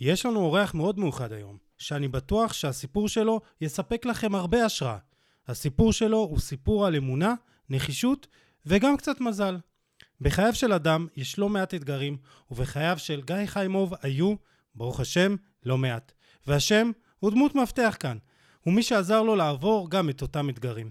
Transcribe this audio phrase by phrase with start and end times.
[0.00, 4.98] יש לנו אורח מאוד מאוחד היום, שאני בטוח שהסיפור שלו יספק לכם הרבה השראה.
[5.48, 7.34] הסיפור שלו הוא סיפור על אמונה,
[7.70, 8.26] נחישות
[8.66, 9.56] וגם קצת מזל.
[10.20, 12.16] בחייו של אדם יש לא מעט אתגרים,
[12.50, 14.34] ובחייו של גיא חיימוב היו,
[14.74, 16.12] ברוך השם, לא מעט.
[16.46, 16.90] והשם
[17.20, 18.18] הוא דמות מפתח כאן.
[18.60, 20.90] הוא מי שעזר לו לעבור גם את אותם אתגרים.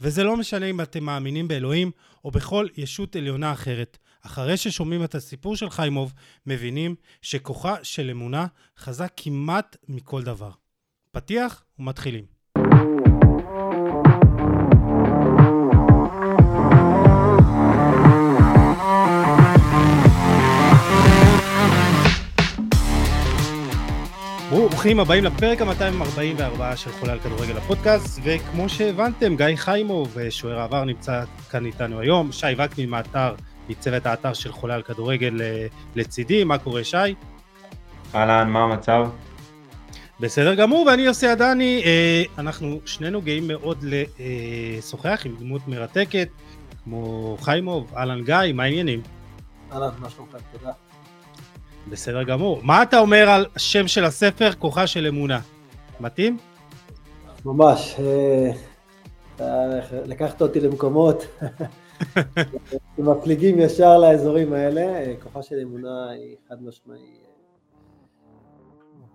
[0.00, 1.90] וזה לא משנה אם אתם מאמינים באלוהים
[2.24, 3.98] או בכל ישות עליונה אחרת.
[4.28, 6.12] אחרי ששומעים את הסיפור של חיימוב,
[6.46, 8.46] מבינים שכוחה של אמונה
[8.78, 10.50] חזק כמעט מכל דבר.
[11.10, 12.24] פתיח ומתחילים.
[24.50, 30.84] ברוכים הבאים לפרק ה-244 של חולה על כדורגל הפודקאסט, וכמו שהבנתם, גיא חיימוב, שוער העבר,
[30.84, 33.34] נמצא כאן איתנו היום, שי וקנין מהאתר,
[33.68, 36.96] מצוות האתר של חולה על כדורגל אה, לצידי, מה קורה שי?
[38.14, 39.08] אהלן, מה המצב?
[40.20, 43.84] בסדר גמור, ואני יוסי עדני, אה, אנחנו שנינו גאים מאוד
[44.18, 46.28] לשוחח עם דמות מרתקת,
[46.84, 49.02] כמו חיימוב, אהלן גיא, מה העניינים?
[49.72, 50.38] אהלן, מה שלומכם?
[50.52, 50.72] תודה.
[51.90, 52.60] בסדר גמור.
[52.62, 55.40] מה אתה אומר על השם של הספר, כוחה של אמונה?
[56.00, 56.38] מתאים?
[57.44, 57.96] ממש.
[59.40, 61.24] אה, לקחת אותי למקומות
[62.98, 64.80] מפליגים ישר לאזורים האלה.
[64.80, 67.18] אה, כוחה של אמונה היא חד משמעי.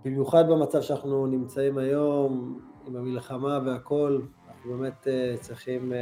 [0.06, 5.94] במיוחד במצב שאנחנו נמצאים היום, עם המלחמה והכל, אנחנו באמת אה, צריכים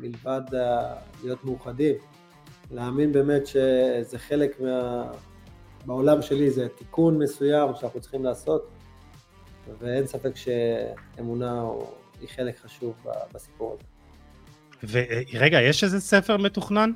[0.00, 0.42] מלבד
[1.22, 1.94] להיות מאוחדים,
[2.70, 5.10] להאמין באמת שזה חלק מה...
[5.86, 8.68] בעולם שלי זה תיקון מסוים שאנחנו צריכים לעשות,
[9.78, 11.64] ואין ספק שאמונה
[12.20, 13.99] היא חלק חשוב בסיפור הזה.
[14.88, 16.92] ורגע, יש איזה ספר מתוכנן?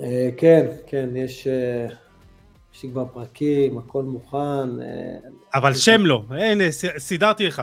[0.00, 1.86] אה, כן, כן, יש, אה,
[2.74, 4.80] יש כבר פרקים, הכל מוכן.
[4.80, 5.18] אה,
[5.54, 6.64] אבל שם לא, הנה,
[6.98, 7.62] סידרתי לך.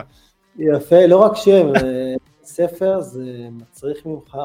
[0.58, 1.72] יפה, לא רק שם,
[2.44, 4.38] ספר זה מצריך ממך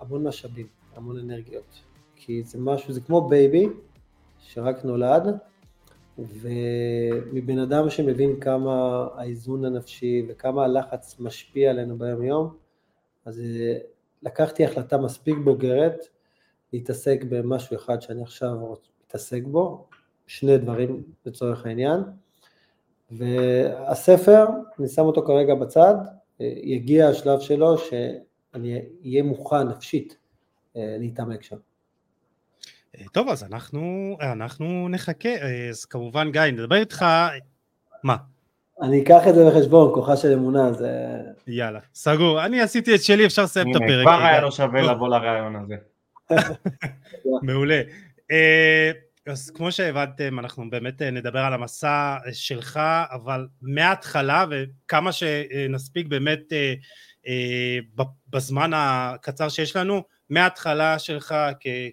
[0.00, 0.66] המון משאבים,
[0.96, 1.80] המון אנרגיות.
[2.16, 3.68] כי זה משהו, זה כמו baby,
[4.40, 5.36] שרק נולד,
[6.18, 12.61] ומבן אדם שמבין כמה האיזון הנפשי וכמה הלחץ משפיע עלינו ביום יום,
[13.24, 13.78] אז אה,
[14.22, 16.04] לקחתי החלטה מספיק בוגרת
[16.72, 18.74] להתעסק במשהו אחד שאני עכשיו
[19.06, 19.86] מתעסק בו,
[20.26, 22.00] שני דברים לצורך העניין,
[23.10, 24.46] והספר,
[24.78, 25.94] אני שם אותו כרגע בצד,
[26.40, 30.16] אה, יגיע השלב שלו שאני אהיה מוכן נפשית
[30.76, 31.56] אה, להתעמק שם.
[33.12, 35.28] טוב, אז אנחנו, אנחנו נחכה,
[35.70, 37.04] אז כמובן גיא, נדבר איתך,
[38.02, 38.16] מה?
[38.82, 40.90] אני אקח את זה בחשבון, כוחה של אמונה, זה...
[41.46, 44.06] יאללה, סגור, אני עשיתי את שלי, אפשר לסיים את הפרק.
[44.06, 45.74] כבר היה לו שווה לבוא לרעיון הזה.
[47.42, 47.82] מעולה.
[48.30, 48.90] אה,
[49.26, 52.80] אז כמו שהבנתם, אנחנו באמת אה, נדבר על המסע שלך,
[53.12, 57.78] אבל מההתחלה, וכמה שנספיק באמת אה,
[58.30, 61.34] בזמן הקצר שיש לנו, מההתחלה שלך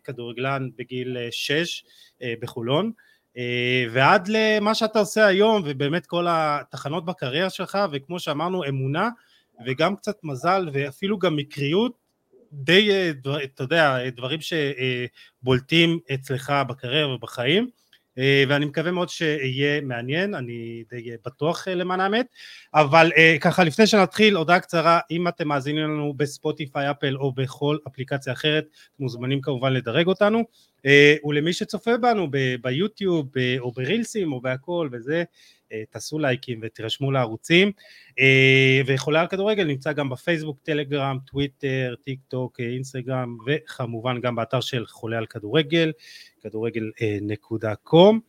[0.04, 1.84] ככדורגלן בגיל 6
[2.22, 3.09] אה, אה, בחולון אה,
[3.92, 9.10] ועד למה שאתה עושה היום ובאמת כל התחנות בקריירה שלך וכמו שאמרנו אמונה
[9.66, 11.92] וגם קצת מזל ואפילו גם מקריות
[12.54, 12.90] די,
[13.44, 17.64] אתה יודע, דברים שבולטים אצלך בקריירה ובחיים.
[17.64, 17.70] אה,
[18.48, 22.26] ואני מקווה מאוד שיהיה מעניין, אני די בטוח אה, למען האמת,
[22.74, 27.78] אבל אה, ככה לפני שנתחיל, הודעה קצרה, אם אתם מאזינים לנו בספוטיפיי, אפל או בכל
[27.88, 28.66] אפליקציה אחרת,
[29.00, 30.44] מוזמנים כמובן לדרג אותנו,
[31.26, 32.28] ולמי שצופה בנו
[32.62, 33.28] ביוטיוב
[33.60, 35.24] או ברילסים או בהכל וזה,
[35.90, 37.72] תעשו לייקים ותירשמו לערוצים.
[38.86, 44.86] וחולה על כדורגל נמצא גם בפייסבוק, טלגרם, טוויטר, טיק טוק, אינסטגרם וכמובן גם באתר של
[44.86, 45.92] חולה על כדורגל
[46.42, 46.92] כדורגל
[47.22, 48.20] נקודה com.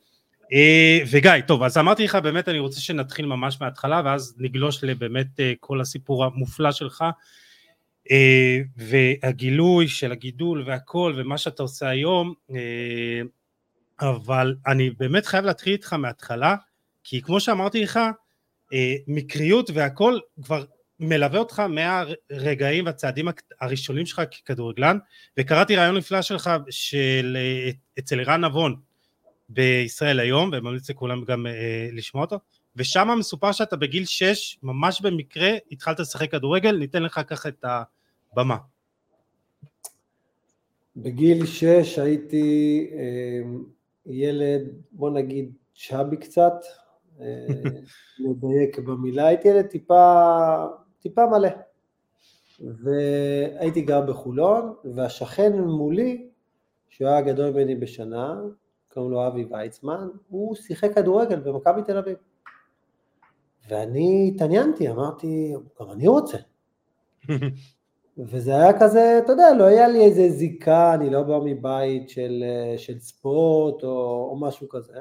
[1.10, 5.26] וגיא, טוב אז אמרתי לך באמת אני רוצה שנתחיל ממש מההתחלה ואז נגלוש לבאמת
[5.60, 7.04] כל הסיפור המופלא שלך.
[8.76, 12.34] והגילוי של הגידול והכל ומה שאתה עושה היום
[14.00, 16.56] אבל אני באמת חייב להתחיל איתך מההתחלה
[17.04, 18.00] כי כמו שאמרתי לך,
[18.72, 20.64] אה, מקריות והכל כבר
[21.00, 23.28] מלווה אותך מהרגעים והצעדים
[23.60, 24.98] הראשונים שלך ככדורגלן,
[25.38, 28.76] וקראתי רעיון נפלא שלך של, אה, אצל ערן נבון
[29.48, 32.38] בישראל היום, וממליץ לכולם גם אה, לשמוע אותו,
[32.76, 37.64] ושם מסופר שאתה בגיל 6, ממש במקרה, התחלת לשחק כדורגל, ניתן לך ככה את
[38.32, 38.56] הבמה.
[40.96, 43.50] בגיל 6 הייתי אה,
[44.06, 44.62] ילד,
[44.92, 46.52] בוא נגיד, צ'אבי קצת,
[48.18, 50.64] לדייק במילה, הייתי ילד טיפה,
[50.98, 51.48] טיפה מלא.
[52.60, 56.30] והייתי גר בחולון, והשכן מולי,
[56.88, 58.40] שהוא היה גדול ממני בשנה,
[58.88, 62.16] קוראים לו אבי ויצמן, הוא שיחק כדורגל במכבי תל אביב.
[63.68, 66.38] ואני התעניינתי, אמרתי, גם אני רוצה.
[68.18, 72.44] וזה היה כזה, אתה יודע, לא היה לי איזה זיקה, אני לא בא מבית של,
[72.76, 74.98] של ספורט או, או משהו כזה.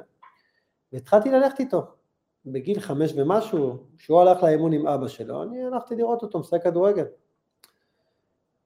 [0.93, 1.98] והתחלתי ללכת איתו.
[2.51, 7.05] בגיל חמש ומשהו, כשהוא הלך לאימון עם אבא שלו, אני הלכתי לראות אותו משחק כדורגל.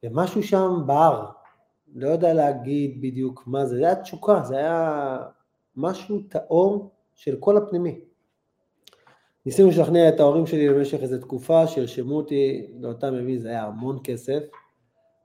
[0.04, 1.26] ומשהו שם בער,
[1.96, 5.18] לא יודע להגיד בדיוק מה זה, זה היה תשוקה, זה היה
[5.76, 8.00] משהו טהור של כל הפנימי.
[9.46, 14.00] ניסינו לשכנע את ההורים שלי במשך איזו תקופה, שירשמו אותי לאותם ימים, זה היה המון
[14.04, 14.44] כסף,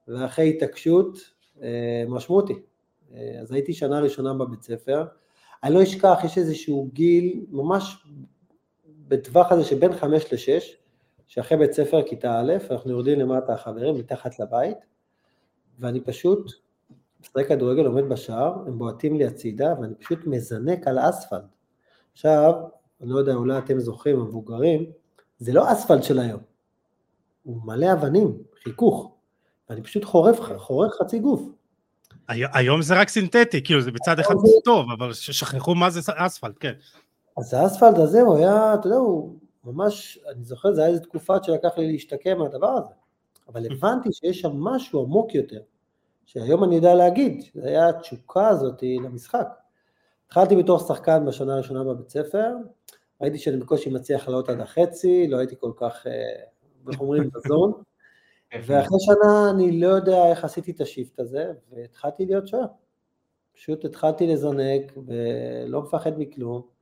[0.08, 1.18] ואחרי התעקשות,
[1.62, 2.54] אה, משמו אותי.
[3.14, 5.04] אה, אז הייתי שנה ראשונה בבית ספר,
[5.64, 8.06] אני לא אשכח, יש איזשהו גיל, ממש
[9.08, 10.76] בטווח הזה שבין חמש לשש,
[11.26, 14.78] שאחרי בית ספר כיתה א', אנחנו יורדים למטה החברים, מתחת לבית,
[15.78, 16.52] ואני פשוט
[17.20, 21.44] משחק כדורגל, עומד בשער, הם בועטים לי הצידה, ואני פשוט מזנק על האספלט.
[22.12, 22.52] עכשיו,
[23.00, 24.90] אני לא יודע, אולי אתם זוכרים, המבוגרים,
[25.38, 26.40] זה לא אספלט של היום,
[27.42, 29.14] הוא מלא אבנים, חיכוך,
[29.70, 31.42] ואני פשוט חורף, חורף חצי גוף.
[32.28, 34.34] היום זה רק סינתטי, כאילו זה בצד אחד
[34.64, 36.72] טוב, אבל שכחו מה זה אספלט, כן.
[37.38, 41.42] אז האספלט הזה הוא היה, אתה יודע, הוא ממש, אני זוכר, זה היה איזו תקופה
[41.42, 42.94] שלקח לי להשתקם מהדבר הזה,
[43.48, 45.60] אבל הבנתי שיש שם משהו עמוק יותר,
[46.26, 49.48] שהיום אני יודע להגיד, זה היה התשוקה הזאת למשחק.
[50.26, 52.54] התחלתי בתור שחקן בשנה הראשונה בבית ספר,
[53.20, 56.12] ראיתי שאני בקושי מצליח לעלות עד החצי, לא הייתי כל כך, אה,
[56.90, 57.72] איך אומרים, בזון,
[58.66, 62.66] ואחרי שנה אני לא יודע איך עשיתי את השיפט הזה, והתחלתי להיות שוער.
[63.54, 66.77] פשוט התחלתי לזנק ולא מפחד מכלום,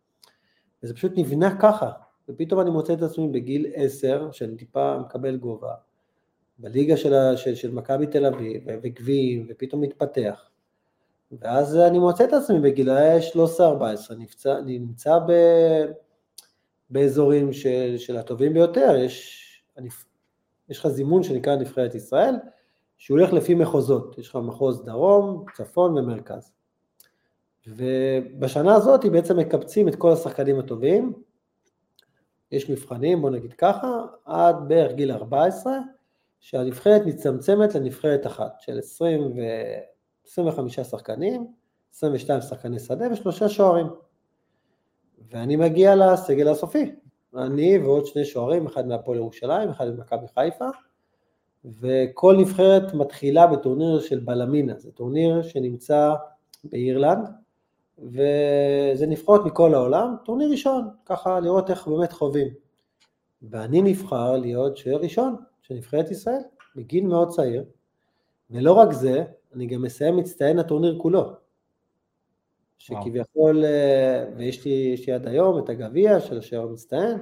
[0.83, 1.91] וזה פשוט נבנה ככה,
[2.29, 5.75] ופתאום אני מוצא את עצמי בגיל עשר, שאני טיפה מקבל גובה,
[6.59, 10.51] בליגה של, של, של מכבי תל אביב, וגביעים, ופתאום מתפתח.
[11.41, 13.19] ואז אני מוצא את עצמי בגילאי
[13.59, 15.33] 13-14, נמצא, נמצא ב,
[16.91, 19.43] באזורים של, של הטובים ביותר, יש,
[19.79, 19.89] אני,
[20.69, 22.35] יש לך זימון שנקרא נבחרת ישראל,
[22.97, 26.53] שהוא הולך לפי מחוזות, יש לך מחוז דרום, צפון ומרכז.
[27.67, 31.13] ובשנה הזאת בעצם מקבצים את כל השחקנים הטובים,
[32.53, 35.73] יש מבחנים, בוא נגיד ככה, עד בערך גיל 14,
[36.41, 39.41] שהנבחרת מצטמצמת לנבחרת אחת של 20 ו...
[40.27, 41.47] 25 שחקנים,
[41.95, 43.87] 22 שחקני שדה ושלושה שוערים.
[45.31, 46.95] ואני מגיע לסגל הסופי,
[47.37, 50.65] אני ועוד שני שוערים, אחד מהפועל ירושלים, אחד ממכבי חיפה,
[51.65, 56.15] וכל נבחרת מתחילה בטורניר של בלימנה, זה טורניר שנמצא
[56.65, 57.29] באירלנד,
[57.99, 62.49] וזה נבחרות מכל העולם, טורניר ראשון, ככה לראות איך באמת חווים.
[63.43, 66.41] ואני נבחר להיות שוער ראשון של נבחרת ישראל,
[66.77, 67.65] בגיל מאוד צעיר,
[68.51, 71.33] ולא רק זה, אני גם מסיים מצטיין הטורניר כולו.
[72.79, 77.19] שכביכול, אה, ויש לי, לי עד היום את הגביע של השוער המצטיין,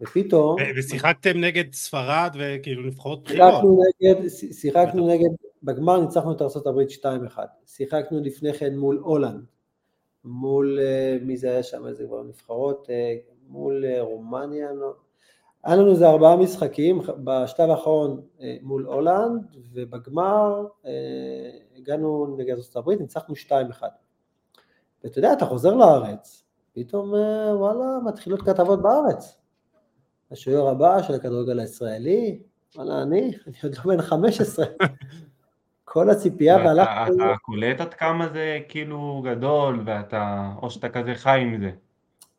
[0.00, 0.56] ופתאום...
[0.76, 3.52] ושיחקתם נגד ספרד וכאילו נבחרות בחירות.
[3.52, 5.28] שיחקנו נגד, שיחקנו נגד,
[5.62, 7.38] בגמר ניצחנו את ארה"ב 2-1.
[7.66, 9.44] שיחקנו לפני כן מול הולנד,
[10.24, 13.16] מול, אה, מי זה היה שם, איזה כבר נבחרות, אה,
[13.48, 14.94] מול רומניה, לא,
[15.64, 18.20] היה לנו איזה ארבעה משחקים, בשלב האחרון
[18.62, 19.42] מול הולנד,
[19.72, 20.66] ובגמר
[21.76, 23.82] הגענו נגד הברית, ניצחנו 2-1.
[25.04, 27.14] ואתה יודע, אתה חוזר לארץ, פתאום
[27.54, 29.36] וואלה, מתחילות כתבות בארץ.
[30.30, 32.42] השוער הבא של הכדורגל הישראלי,
[32.76, 34.66] וואלה, אני, אני עוד לא בן 15.
[35.88, 37.14] כל הציפייה והלכתי...
[37.16, 41.70] אתה קולט עד כמה זה כאילו גדול, ואתה, או שאתה כזה חי עם זה.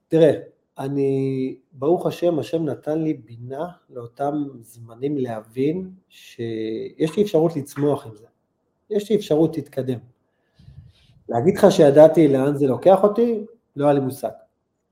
[0.08, 0.32] תראה,
[0.80, 8.16] אני, ברוך השם, השם נתן לי בינה לאותם זמנים להבין שיש לי אפשרות לצמוח עם
[8.16, 8.26] זה.
[8.90, 10.00] יש לי אפשרות להתקדם.
[11.30, 14.30] להגיד לך שידעתי לאן זה לוקח אותי, לא היה לי מושג.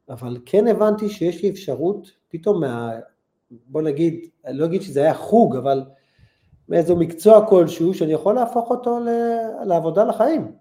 [0.09, 2.91] אבל כן הבנתי שיש לי אפשרות, פתאום מה...
[3.51, 5.83] בוא נגיד, אני לא אגיד שזה היה חוג, אבל
[6.69, 9.09] מאיזה מקצוע כלשהו, שאני יכול להפוך אותו ל...
[9.65, 10.51] לעבודה לחיים.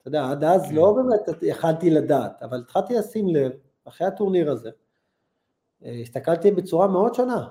[0.00, 1.08] אתה יודע, עד אז לא כן.
[1.08, 3.52] באמת יכלתי לדעת, אבל התחלתי לשים לב
[3.84, 4.70] אחרי הטורניר הזה,
[5.84, 7.48] אה, הסתכלתי בצורה מאוד שונה,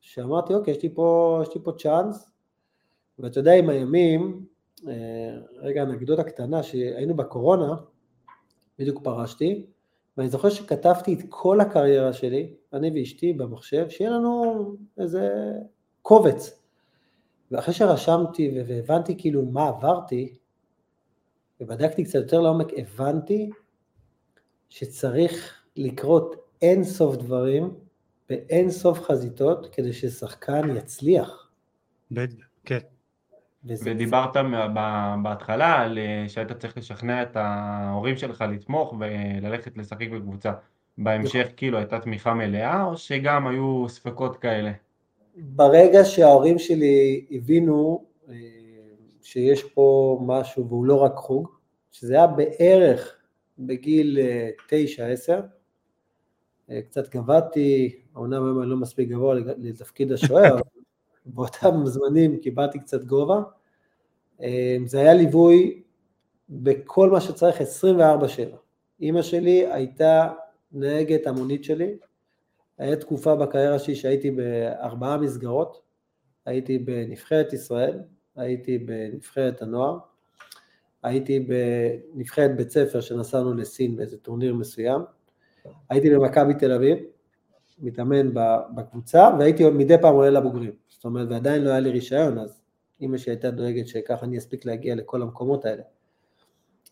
[0.00, 2.30] שאמרתי, אוקיי, יש לי פה, יש לי פה צ'אנס,
[3.18, 4.46] ואתה יודע, עם הימים,
[4.88, 7.74] אה, רגע, אנקדוטה קטנה, שהיינו בקורונה,
[8.78, 9.66] בדיוק פרשתי,
[10.16, 14.64] ואני זוכר שכתבתי את כל הקריירה שלי, אני ואשתי במחשב, שיהיה לנו
[14.98, 15.52] איזה
[16.02, 16.63] קובץ.
[17.50, 20.34] ואחרי שרשמתי והבנתי כאילו מה עברתי,
[21.60, 23.50] ובדקתי קצת יותר לעומק, הבנתי
[24.68, 27.74] שצריך לקרות אין סוף דברים
[28.28, 31.50] באין סוף חזיתות כדי ששחקן יצליח.
[32.64, 32.78] כן.
[33.64, 33.90] וזה...
[33.90, 34.36] ודיברת
[35.22, 40.52] בהתחלה על אה, שהיית צריך לשכנע את ההורים שלך לתמוך וללכת לשחק בקבוצה.
[40.98, 41.52] בהמשך נכון.
[41.56, 44.72] כאילו הייתה תמיכה מלאה, או שגם היו ספקות כאלה?
[45.36, 48.34] ברגע שההורים שלי הבינו אה,
[49.22, 51.48] שיש פה משהו והוא לא רק חוג,
[51.92, 53.16] שזה היה בערך
[53.58, 54.18] בגיל
[54.68, 54.72] 9-10,
[56.70, 60.56] אה, קצת גבהתי, אמנם היום אני לא מספיק גבוה לתפקיד השוער,
[61.26, 63.42] באותם זמנים קיבלתי קצת גובה.
[64.42, 65.82] אה, זה היה ליווי
[66.48, 67.64] בכל מה שצריך 24-7.
[69.00, 70.32] אימא שלי הייתה
[70.72, 71.96] נהגת המונית שלי,
[72.78, 75.82] הייתה תקופה בקריירה שלי שהייתי בארבעה מסגרות,
[76.46, 77.98] הייתי בנבחרת ישראל,
[78.36, 79.98] הייתי בנבחרת הנוער,
[81.02, 81.46] הייתי
[82.14, 85.00] בנבחרת בית ספר שנסענו לסין באיזה טורניר מסוים,
[85.90, 86.98] הייתי במכבי תל אביב,
[87.78, 88.30] מתאמן
[88.74, 90.72] בקבוצה, והייתי מדי פעם עולה לבוגרים.
[90.88, 92.60] זאת אומרת, ועדיין לא היה לי רישיון, אז
[93.00, 95.82] אימא שלי הייתה דואגת שככה אני אספיק להגיע לכל המקומות האלה.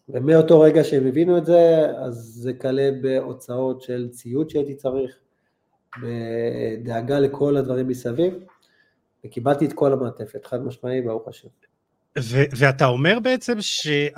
[0.08, 5.18] ומאותו רגע שהם הבינו את זה, אז זה כלה בהוצאות של ציוד שהייתי צריך,
[6.00, 8.34] בדאגה לכל הדברים מסביב,
[9.24, 11.48] וקיבלתי את כל המעטפת, חד משמעי, ברוך השם.
[12.56, 14.08] ואתה אומר בעצם שה...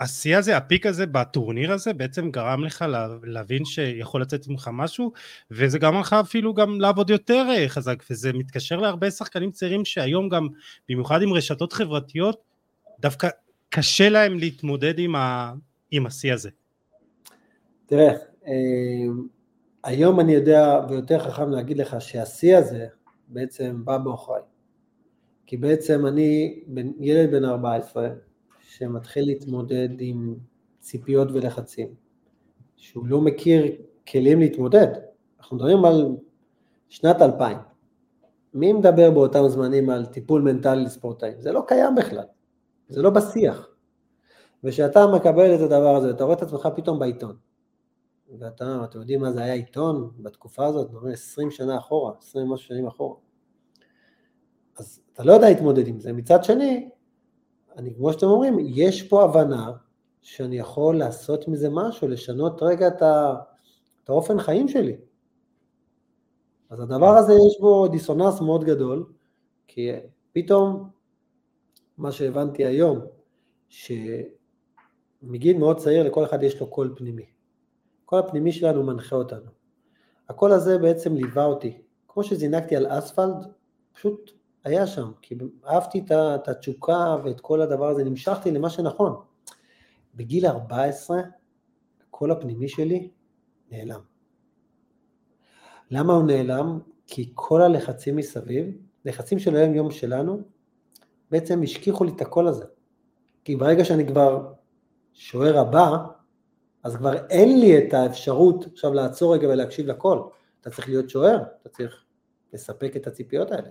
[0.00, 2.84] השיא הזה, הפיק הזה בטורניר הזה בעצם גרם לך
[3.22, 5.12] להבין שיכול לצאת ממך משהו
[5.50, 10.28] וזה גרם לך אפילו גם לעבוד יותר אה, חזק וזה מתקשר להרבה שחקנים צעירים שהיום
[10.28, 10.48] גם
[10.88, 12.40] במיוחד עם רשתות חברתיות
[13.00, 13.28] דווקא
[13.68, 15.52] קשה להם להתמודד עם, ה...
[15.90, 16.50] עם השיא הזה.
[17.86, 18.12] תראה,
[18.46, 18.52] אה,
[19.84, 22.86] היום אני יודע ויותר חכם להגיד לך שהשיא הזה
[23.28, 24.42] בעצם בא בעוכריי
[25.46, 26.62] כי בעצם אני
[27.00, 28.08] ילד בן 14
[28.60, 30.34] שמתחיל להתמודד עם
[30.80, 31.94] ציפיות ולחצים,
[32.76, 33.72] שהוא לא מכיר
[34.08, 34.86] כלים להתמודד.
[35.38, 36.16] אנחנו מדברים על
[36.88, 37.56] שנת 2000.
[38.54, 41.40] מי מדבר באותם זמנים על טיפול מנטלי לספורטאים?
[41.40, 42.24] זה לא קיים בכלל,
[42.88, 43.68] זה לא בשיח.
[44.64, 47.36] וכשאתה מקבל את הדבר הזה, אתה רואה את עצמך פתאום בעיתון,
[48.38, 52.66] ואתה, אתם יודעים מה זה היה עיתון בתקופה הזאת, נראה 20 שנה אחורה, 20 משהו
[52.66, 53.16] שנים אחורה.
[54.76, 56.12] אז אתה לא יודע להתמודד עם זה.
[56.12, 56.90] מצד שני,
[57.76, 59.72] אני, כמו שאתם אומרים, יש פה הבנה
[60.22, 63.34] שאני יכול לעשות מזה משהו, לשנות רגע את, ה,
[64.04, 64.96] את האופן חיים שלי.
[66.70, 69.12] אז הדבר הזה יש בו דיסוננס מאוד גדול,
[69.66, 69.90] כי
[70.32, 70.90] פתאום
[71.98, 72.98] מה שהבנתי היום,
[73.68, 77.33] שמגיל מאוד צעיר לכל אחד יש לו קול פנימי.
[78.04, 79.50] הקול הפנימי שלנו מנחה אותנו.
[80.28, 81.82] הקול הזה בעצם ליווה אותי.
[82.08, 83.36] כמו שזינקתי על אספלט,
[83.92, 84.30] פשוט
[84.64, 85.34] היה שם, כי
[85.66, 89.16] אהבתי את התשוקה ואת כל הדבר הזה, נמשכתי למה שנכון.
[90.14, 91.20] בגיל 14,
[92.08, 93.10] הקול הפנימי שלי
[93.70, 94.00] נעלם.
[95.90, 96.78] למה הוא נעלם?
[97.06, 98.66] כי כל הלחצים מסביב,
[99.04, 100.40] לחצים של היום יום שלנו,
[101.30, 102.64] בעצם השכיחו לי את הקול הזה.
[103.44, 104.52] כי ברגע שאני כבר
[105.12, 106.06] שוער הבא,
[106.84, 110.18] אז כבר אין לי את האפשרות עכשיו לעצור רגע ולהקשיב לקול.
[110.60, 112.04] אתה צריך להיות שוער, אתה צריך
[112.52, 113.68] לספק את הציפיות האלה.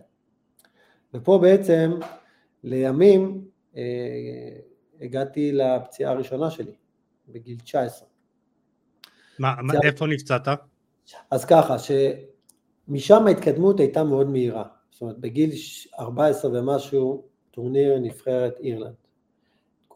[1.13, 1.99] ופה בעצם
[2.63, 3.81] לימים אה,
[5.01, 6.71] הגעתי לפציעה הראשונה שלי,
[7.27, 8.07] בגיל 19.
[9.39, 9.83] מה, פציעה...
[9.83, 10.47] איפה נפצעת?
[11.31, 14.63] אז ככה, שמשם ההתקדמות הייתה מאוד מהירה.
[14.91, 15.51] זאת אומרת, בגיל
[15.99, 19.02] 14 ומשהו, טורניר נבחרת אירלנד.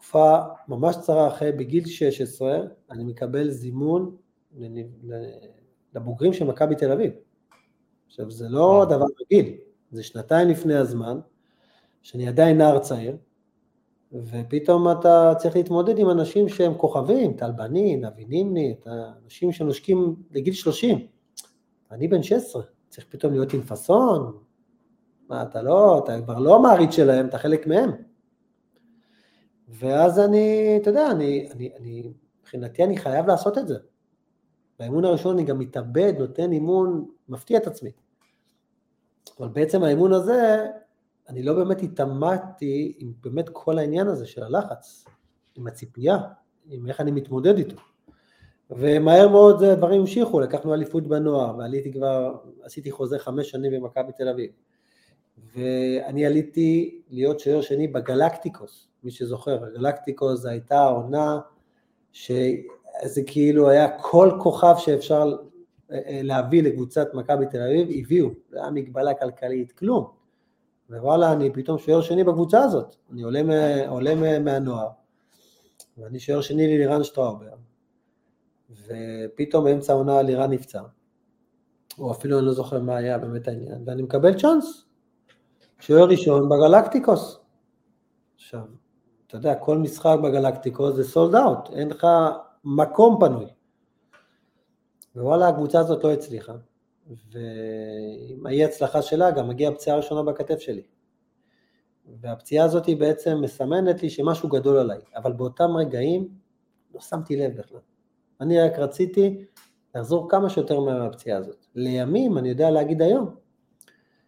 [0.08, 2.60] תקופה ממש קצרה אחרי, בגיל 16,
[2.92, 4.16] אני מקבל זימון
[5.96, 7.12] לבוגרים של מכבי תל אביב.
[8.08, 9.54] עכשיו, זה לא דבר רגיל.
[9.92, 11.20] זה שנתיים לפני הזמן,
[12.02, 13.18] שאני עדיין נער צעיר,
[14.14, 20.16] ופתאום אתה צריך להתמודד עם אנשים שהם כוכבים, טל בנין, אבי נימני, את האנשים שנושקים
[20.32, 21.08] לגיל 30.
[21.92, 24.38] אני בן 16, צריך פתאום להיות עם פאסון,
[25.30, 28.07] מה, אתה לא, אתה כבר לא מעריץ שלהם, אתה חלק מהם.
[29.68, 33.78] ואז אני, אתה יודע, אני, אני, אני, מבחינתי אני חייב לעשות את זה.
[34.80, 37.92] באימון הראשון אני גם מתאבד, נותן אימון, מפתיע את עצמי.
[39.40, 40.68] אבל בעצם האימון הזה,
[41.30, 45.06] אני לא באמת התעמדתי עם באמת כל העניין הזה של הלחץ,
[45.56, 46.18] עם הציפייה,
[46.70, 47.78] עם איך אני מתמודד איתו.
[48.70, 54.30] ומהר מאוד דברים המשיכו, לקחנו אליפות בנוער, ועליתי כבר, עשיתי חוזה חמש שנים במכבי תל
[54.30, 54.52] אביב.
[55.38, 61.40] ואני עליתי להיות שוער שני בגלקטיקוס, מי שזוכר, הגלקטיקוס זו הייתה העונה
[62.12, 65.36] שזה כאילו היה כל כוכב שאפשר
[65.92, 70.18] אה, להביא לקבוצת מכבי תל אביב, הביאו, זה היה מגבלה כלכלית, כלום.
[70.90, 73.42] ווואלה, אני פתאום שוער שני בקבוצה הזאת, אני עולה,
[73.88, 74.90] עולה מהנוער,
[75.98, 77.50] ואני שוער שני ללירן שטראובר,
[78.88, 80.82] ופתאום באמצע העונה לירן נפצע,
[82.00, 84.87] או אפילו אני לא זוכר מה היה באמת העניין, ואני מקבל צ'אנס,
[85.80, 87.40] שוער ראשון בגלקטיקוס,
[88.36, 88.62] עכשיו,
[89.28, 92.08] אתה יודע, כל משחק בגלקטיקו זה סולד אאוט, אין לך
[92.64, 93.46] מקום פנוי.
[95.16, 96.54] ווואלה, הקבוצה הזאת לא הצליחה,
[97.32, 100.84] ועם האי הצלחה שלה גם מגיעה הפציעה הראשונה בכתף שלי.
[102.22, 106.30] והפציעה הזאת היא בעצם מסמנת לי שמשהו גדול עליי, אבל באותם רגעים
[106.94, 107.80] לא שמתי לב בכלל.
[108.42, 109.46] אני רק רציתי
[109.96, 111.66] לחזור כמה שיותר מהפציעה הזאת.
[111.76, 113.36] לימים, אני יודע להגיד היום,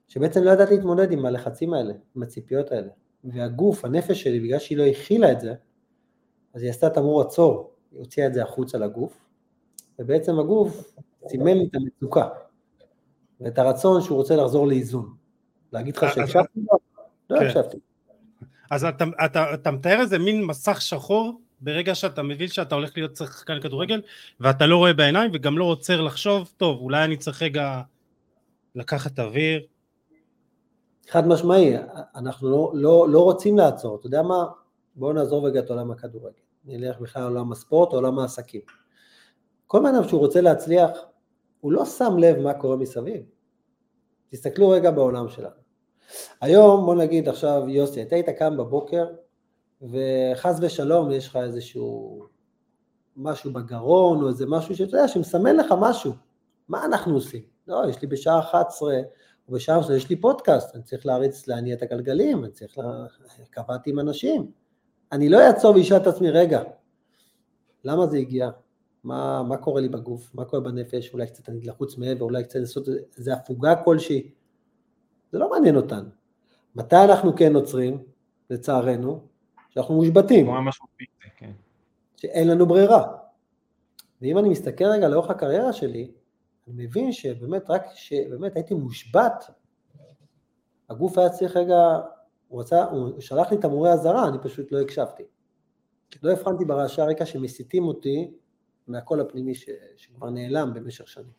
[0.10, 2.90] שבעצם לא ידעתי להתמודד עם הלחצים האלה, עם הציפיות האלה.
[3.24, 5.54] והגוף, הנפש שלי, בגלל שהיא לא הכילה את זה,
[6.54, 9.26] אז היא עשתה תמרור עצור, היא הוציאה את זה החוצה לגוף,
[10.00, 10.94] ובעצם הגוף
[11.28, 12.30] סימן לי את המצוקה,
[13.42, 15.14] ואת הרצון שהוא רוצה לחזור לאיזון.
[15.74, 16.78] להגיד לך שהקשבתי לו?
[17.30, 17.46] לא כן.
[17.46, 17.78] הקשבתי.
[18.72, 23.16] אז אתה, אתה, אתה מתאר איזה מין מסך שחור ברגע שאתה מבין שאתה הולך להיות
[23.16, 24.02] שחקן כדורגל
[24.40, 27.82] ואתה לא רואה בעיניים וגם לא עוצר לחשוב, טוב, אולי אני צריך רגע
[28.76, 29.62] לקחת אוויר.
[31.10, 31.74] חד משמעי,
[32.16, 34.46] אנחנו לא, לא, לא רוצים לעצור, אתה יודע מה?
[34.96, 36.36] בואו נעזור רגע את עולם הכדורגל.
[36.66, 38.62] נלך בכלל לעולם הספורט, עולם העסקים.
[39.68, 40.90] כל אדם שהוא רוצה להצליח,
[41.60, 43.24] הוא לא שם לב מה קורה מסביב.
[44.30, 45.56] תסתכלו רגע בעולם שלנו.
[46.42, 49.06] היום, בוא נגיד עכשיו, יוסי, אתה היית קם בבוקר,
[49.82, 52.20] וחס ושלום יש לך איזשהו
[53.18, 56.14] משהו בגרון, או איזה משהו שאתה יודע, שמסמן לך משהו.
[56.70, 57.42] מה אנחנו עושים?
[57.68, 58.94] לא, יש לי בשעה 11,
[59.52, 63.06] בשעה 11, יש לי פודקאסט, אני צריך להריץ, להניע את הגלגלים, אני צריך, לה...
[63.50, 64.52] קבעתי עם אנשים.
[65.12, 66.64] אני לא אעצור ואשאל את עצמי, רגע,
[67.84, 68.50] למה זה הגיע?
[69.04, 70.32] מה, מה קורה לי בגוף?
[70.34, 71.14] מה קורה בנפש?
[71.14, 72.88] אולי קצת אני לחוץ מעבר, אולי קצת לעשות
[73.18, 74.32] איזה הפוגה כלשהי.
[75.32, 76.10] זה לא מעניין אותנו.
[76.76, 78.04] מתי אנחנו כן עוצרים,
[78.50, 79.28] לצערנו?
[79.70, 80.50] שאנחנו מושבתים.
[81.38, 81.52] כן.
[82.18, 83.08] שאין לנו ברירה.
[84.22, 86.12] ואם אני מסתכל רגע לאורך הקריירה שלי,
[86.70, 89.44] אני מבין שבאמת רק שבאמת הייתי מושבת,
[90.90, 92.00] הגוף היה צריך רגע,
[92.48, 95.24] הוא, רצה, הוא שלח לי את המורה אזהרה, אני פשוט לא הקשבתי.
[96.24, 98.32] לא הבחנתי ברעשי הרקע שמסיתים אותי
[98.88, 101.32] מהקול הפנימי ש, שכבר נעלם במשך שנים.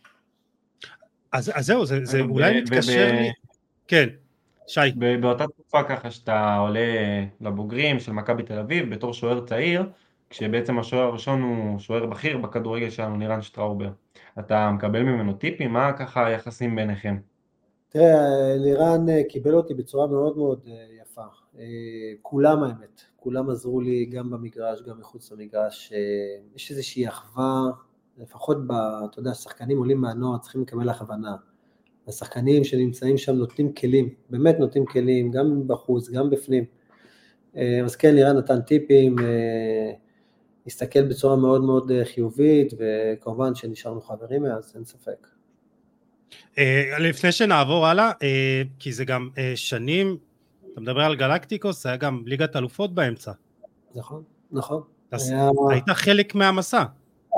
[1.33, 3.33] אז, אז זהו, זה, זה אולי מתקשר לי...
[3.89, 4.09] כן,
[4.67, 4.81] שי.
[5.21, 6.81] באותה תקופה ככה שאתה עולה
[7.41, 9.91] לבוגרים של מכבי תל אביב בתור שוער צעיר,
[10.31, 13.91] כשבעצם השוער הראשון הוא שוער בכיר בכדורגל שלנו, נירן שטראובר.
[14.39, 15.73] אתה מקבל ממנו טיפים?
[15.73, 17.17] מה ככה היחסים ביניכם?
[17.89, 21.23] תראה, לירן אה, קיבל אותי בצורה מאוד מאוד אה, יפה.
[21.59, 21.65] אה,
[22.23, 25.93] כולם האמת, כולם עזרו לי גם במגרש, גם מחוץ למגרש.
[26.57, 27.61] יש איזושהי אחווה,
[28.19, 28.73] לפחות, ב,
[29.11, 31.37] אתה יודע, שחקנים עולים מהנוער צריכים לקבל הכוונה.
[32.09, 36.65] השחקנים שנמצאים שם נותנים כלים, באמת נותנים כלים, גם בחוץ, גם בפנים.
[37.85, 39.17] אז כן, לירן נתן טיפים,
[40.67, 45.27] הסתכל בצורה מאוד מאוד חיובית, וכמובן שנשארנו חברים מאז, אין ספק.
[46.99, 48.13] לפני שנעבור הלאה,
[48.79, 50.17] כי זה גם שנים
[50.73, 53.33] אתה מדבר על גלקטיקוס, היה גם ליגת אלופות באמצע.
[53.95, 54.83] נכון, נכון.
[55.11, 55.51] אז היה...
[55.71, 56.85] היית חלק מהמסע.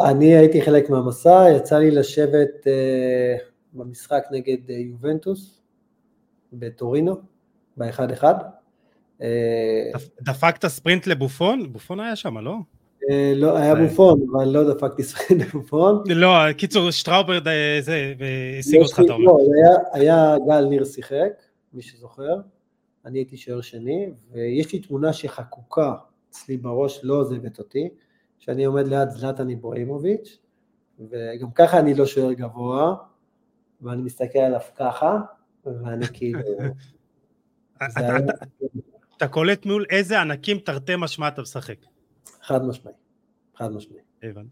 [0.07, 5.61] אני הייתי חלק מהמסע, יצא לי לשבת uh, במשחק נגד uh, יובנטוס
[6.53, 7.17] בטורינו,
[7.77, 8.25] ב-1-1.
[9.21, 9.23] Uh,
[10.21, 11.73] דפקת ספרינט לבופון?
[11.73, 12.57] בופון היה שם, לא?
[13.03, 15.03] Uh, לא, היה בופון, אבל לא דפקתי
[15.38, 16.03] לבופון.
[16.15, 17.38] לא, קיצור, שטראובר
[17.81, 19.25] זה, והשיג אותך, אתה אומר.
[19.25, 19.38] לא,
[19.93, 21.33] היה גל ניר שיחק,
[21.73, 22.37] מי שזוכר.
[23.05, 25.95] אני הייתי שוער שני, ויש לי תמונה שחקוקה
[26.31, 27.88] אצלי בראש, לא עוזבת אותי,
[28.38, 30.38] שאני עומד ליד זלטן איבראימוביץ',
[31.11, 32.95] וגם ככה אני לא שוער גבוה,
[33.83, 35.19] ואני מסתכל עליו ככה,
[35.67, 36.41] ואני כאילו...
[39.17, 41.77] אתה קולט מול איזה ענקים תרתי משמע אתה משחק.
[42.43, 42.95] חד משמעי,
[43.57, 44.01] חד משמעי.
[44.23, 44.49] הבנתי.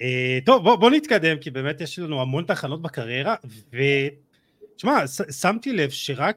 [0.00, 3.34] אה, טוב, בוא נתקדם, כי באמת יש לנו המון תחנות בקריירה,
[4.74, 5.06] ותשמע,
[5.40, 6.36] שמתי לב שרק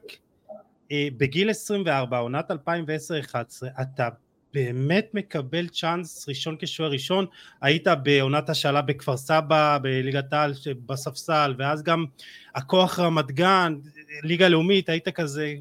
[0.92, 2.54] אה, בגיל 24, עונת 2010-2011,
[3.82, 4.08] אתה
[4.54, 7.26] באמת מקבל צ'אנס ראשון כשוער ראשון,
[7.60, 10.52] היית בעונת השאלה בכפר סבא, בליגת העל
[10.86, 12.04] בספסל, ואז גם
[12.54, 13.78] הכוח רמת גן,
[14.22, 15.54] ליגה לאומית, היית כזה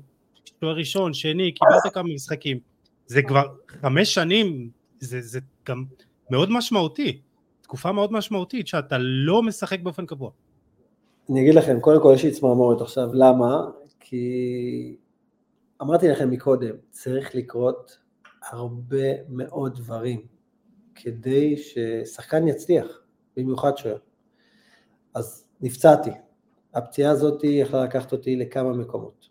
[0.59, 2.59] שוער ראשון, שני, קיבלת כמה משחקים.
[3.05, 3.43] זה כבר
[3.81, 4.69] חמש שנים,
[5.01, 5.85] זה, זה גם
[6.29, 7.21] מאוד משמעותי,
[7.61, 10.31] תקופה מאוד משמעותית שאתה לא משחק באופן קבוע.
[11.29, 13.67] אני אגיד לכם, קודם כל יש לי צמרמורת עכשיו, למה?
[13.99, 14.95] כי
[15.81, 17.97] אמרתי לכם מקודם, צריך לקרות
[18.49, 20.21] הרבה מאוד דברים
[20.95, 22.87] כדי ששחקן יצליח,
[23.37, 23.97] במיוחד שוער.
[25.13, 26.11] אז נפצעתי.
[26.73, 29.29] הפציעה הזאת יכלה לקחת אותי לכמה מקומות.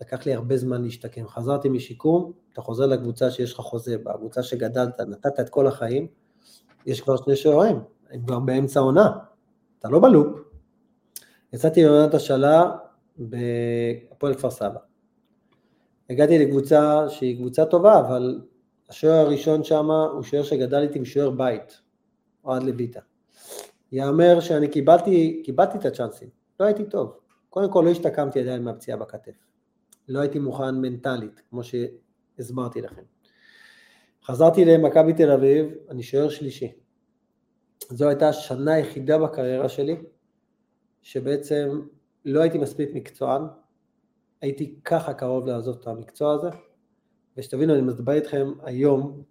[0.00, 1.28] לקח לי הרבה זמן להשתקם.
[1.28, 6.06] חזרתי משיקום, אתה חוזר לקבוצה שיש לך חוזה בה, הקבוצה שגדלת, נתת את כל החיים,
[6.86, 9.10] יש כבר שני שוערים, הם כבר באמצע עונה,
[9.78, 10.38] אתה לא בלופ.
[11.52, 12.76] יצאתי לעונת השאלה
[13.18, 14.78] בהפועל כפר סבא.
[16.10, 18.40] הגעתי לקבוצה שהיא קבוצה טובה, אבל
[18.88, 21.80] השוער הראשון שם הוא שוער שגדל איתי משוער בית,
[22.44, 23.00] אוהד לויטה.
[23.92, 26.28] יאמר שאני קיבלתי, קיבלתי את הצ'אנסים,
[26.60, 27.16] לא הייתי טוב.
[27.50, 29.49] קודם כל לא השתקמתי עדיין מהפציעה בכתף.
[30.10, 33.02] לא הייתי מוכן מנטלית, כמו שהסברתי לכם.
[34.24, 36.72] חזרתי למכבי תל אביב, אני שוער שלישי.
[37.90, 39.96] זו הייתה השנה היחידה בקריירה שלי,
[41.02, 41.80] שבעצם
[42.24, 43.42] לא הייתי מספיק מקצוען,
[44.40, 46.48] הייתי ככה קרוב לעזוב את המקצוע הזה,
[47.36, 49.22] ושתבינו, אני מדבר איתכם היום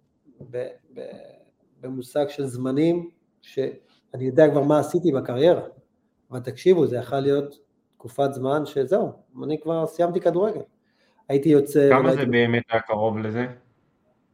[0.50, 1.00] ב, ב,
[1.80, 3.10] במושג של זמנים,
[3.42, 5.66] שאני יודע כבר מה עשיתי בקריירה,
[6.30, 7.69] אבל תקשיבו, זה יכול להיות
[8.00, 9.12] תקופת זמן שזהו,
[9.44, 10.60] אני כבר סיימתי כדורגל.
[11.28, 11.90] הייתי יוצא...
[11.90, 13.46] כמה זה באמת היה קרוב לזה?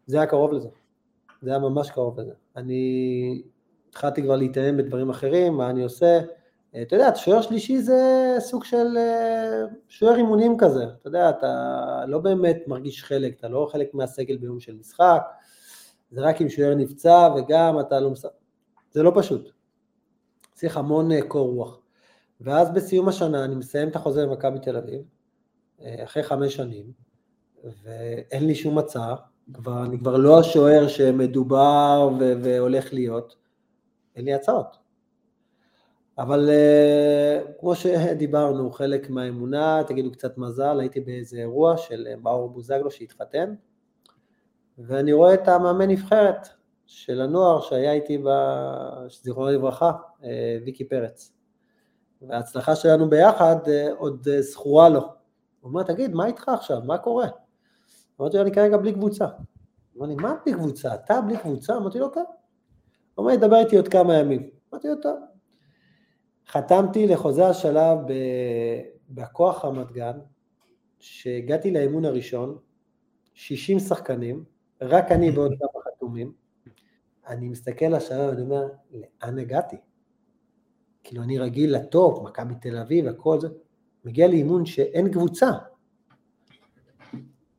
[0.07, 0.69] זה היה קרוב לזה.
[1.43, 2.33] זה היה ממש קרוב לזה.
[2.57, 3.43] אני
[3.89, 6.21] התחלתי כבר להתאם בדברים אחרים, מה אני עושה.
[6.75, 10.85] אה, אתה יודע, שוער שלישי זה סוג של אה, שוער אימונים כזה.
[10.85, 15.23] אתה יודע, אתה לא באמת מרגיש חלק, אתה לא חלק מהסגל ביום של משחק.
[16.11, 18.11] זה רק אם שוער נפצע וגם אתה לא...
[18.11, 18.31] משחק.
[18.91, 19.51] זה לא פשוט.
[20.53, 21.86] צריך המון אה, קור רוח.
[22.41, 25.03] ואז בסיום השנה אני מסיים את החוזה במכבי תל אביב,
[25.85, 26.93] אחרי חמש שנים,
[27.83, 29.15] ואין לי שום מצע,
[29.53, 33.37] כבר, אני כבר לא השוער שמדובר ו- והולך להיות,
[34.17, 34.77] אין לי הצעות.
[36.19, 42.49] אבל uh, כמו שדיברנו, חלק מהאמונה, תגידו קצת מזל, הייתי באיזה אירוע של אה, מאור
[42.49, 43.55] בוזגלו שהתחתן,
[44.79, 46.49] ואני רואה את המאמן נבחרת
[46.87, 48.23] של הנוער שהיה איתי,
[49.23, 49.93] זיכרונו לברכה,
[50.25, 51.36] אה, ויקי פרץ.
[52.23, 53.57] וההצלחה שלנו ביחד
[53.97, 55.01] עוד זכורה לו.
[55.01, 56.81] הוא אומר, תגיד, מה איתך עכשיו?
[56.85, 57.29] מה קורה?
[58.21, 59.25] אמרתי לו, אני כרגע בלי קבוצה.
[59.25, 60.95] הוא אמר לי, מה בלי קבוצה?
[60.95, 61.77] אתה בלי קבוצה?
[61.77, 62.21] אמרתי לו, כן.
[63.15, 64.51] הוא אומר, דבר איתי עוד כמה ימים.
[64.73, 65.19] אמרתי לו, טוב.
[66.49, 67.99] חתמתי לחוזה השלב
[69.11, 70.19] בכוח רמת גן,
[70.99, 72.59] שהגעתי לאימון הראשון,
[73.35, 74.45] 60 שחקנים,
[74.81, 76.33] רק אני ועוד כמה חתומים.
[77.27, 79.77] אני מסתכל על השלב ואני אומר, לאן הגעתי?
[81.07, 83.49] כאילו, אני רגיל לטופ, מכבי תל אביב, הכל זה.
[84.05, 85.51] מגיע לאימון שאין קבוצה.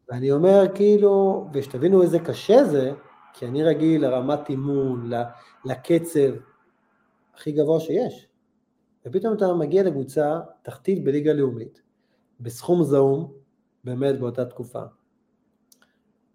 [0.10, 2.92] ואני אומר כאילו, ושתבינו איזה קשה זה,
[3.34, 5.12] כי אני רגיל לרמת אימון,
[5.66, 6.34] לקצב
[7.34, 8.28] הכי גבוה שיש.
[9.06, 11.82] ופתאום אתה מגיע לקבוצה תחתית בליגה לאומית,
[12.40, 13.34] בסכום זעום,
[13.84, 14.84] באמת באותה תקופה.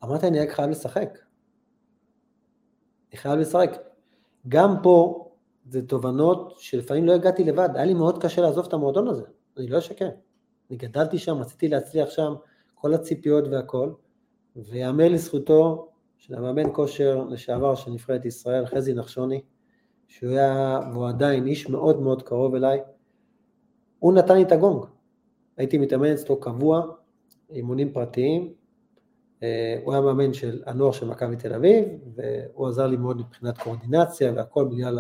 [0.05, 1.19] אמרתי, אני רק חייב לשחק.
[3.11, 3.71] אני חייב לשחק.
[4.49, 5.29] גם פה
[5.65, 9.25] זה תובנות שלפעמים לא הגעתי לבד, היה לי מאוד קשה לעזוב את המועדון הזה,
[9.59, 10.09] אני לא אשקר.
[10.71, 12.35] אני גדלתי שם, רציתי להצליח שם,
[12.75, 13.93] כל הציפיות והכל,
[14.57, 19.41] ויאמר לזכותו של המאמן כושר לשעבר של נבחרת ישראל, חזי נחשוני,
[20.07, 22.81] שהוא היה, והוא עדיין איש מאוד מאוד קרוב אליי,
[23.99, 24.85] הוא נתן לי את הגונג.
[25.57, 26.83] הייתי מתאמן אצלו קבוע,
[27.51, 28.53] אימונים פרטיים,
[29.43, 33.59] אה, הוא היה מאמן של הנוער של מכבי תל אביב, והוא עזר לי מאוד מבחינת
[33.59, 34.99] קואורדינציה והכל בגלל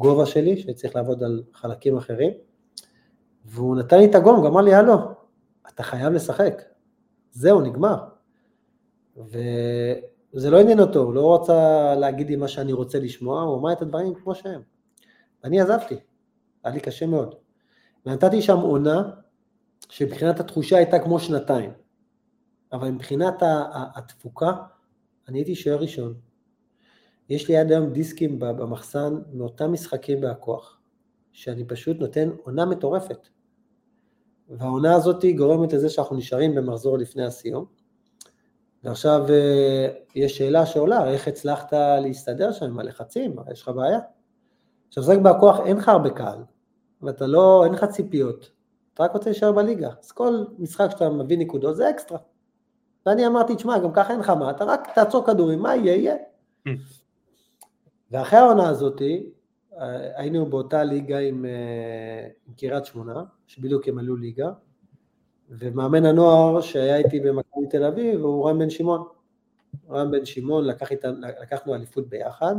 [0.00, 2.32] הגובה שלי, שצריך לעבוד על חלקים אחרים.
[3.44, 4.94] והוא נתן לי את הגונג, אמר לי, הלו,
[5.68, 6.62] אתה חייב לשחק.
[7.32, 7.96] זהו, נגמר.
[9.16, 13.72] וזה לא עניין אותו, הוא לא רצה להגיד לי מה שאני רוצה לשמוע, הוא אמר
[13.72, 14.62] את הדברים כמו שהם.
[15.44, 15.96] אני עזבתי,
[16.64, 17.34] היה לי קשה מאוד.
[18.06, 19.10] ונתתי שם עונה
[19.88, 21.70] שמבחינת התחושה הייתה כמו שנתיים,
[22.72, 23.34] אבל מבחינת
[23.94, 24.52] התפוקה,
[25.28, 26.14] אני הייתי שוער ראשון.
[27.30, 30.80] יש לי עד היום דיסקים במחסן מאותם משחקים בהכוח,
[31.32, 33.28] שאני פשוט נותן עונה מטורפת.
[34.48, 37.64] והעונה הזאת גורמת לזה שאנחנו נשארים במחזור לפני הסיום.
[38.84, 43.98] ועכשיו אה, יש שאלה שעולה, איך הצלחת להסתדר שם עם הלחצים, יש לך בעיה.
[44.88, 46.38] עכשיו זה בהכוח אין לך הרבה קהל,
[47.02, 48.50] ואתה לא, אין לך ציפיות,
[48.94, 52.18] אתה רק רוצה להישאר בליגה, אז כל משחק שאתה מביא נקודות זה אקסטרה.
[53.06, 56.14] ואני אמרתי, תשמע, גם ככה אין לך מה, אתה רק תעצור כדורים, מה יהיה, יהיה.
[58.10, 59.30] ואחרי העונה הזאתי,
[60.16, 64.52] היינו באותה ליגה עם, אה, עם קריית שמונה, שבדיוק הם עלו ליגה,
[65.50, 69.06] ומאמן הנוער שהיה איתי במכבי תל אביב הוא רם בן שמעון.
[69.90, 70.88] רם בן שמעון, לקח
[71.42, 72.54] לקחנו אליפות ביחד,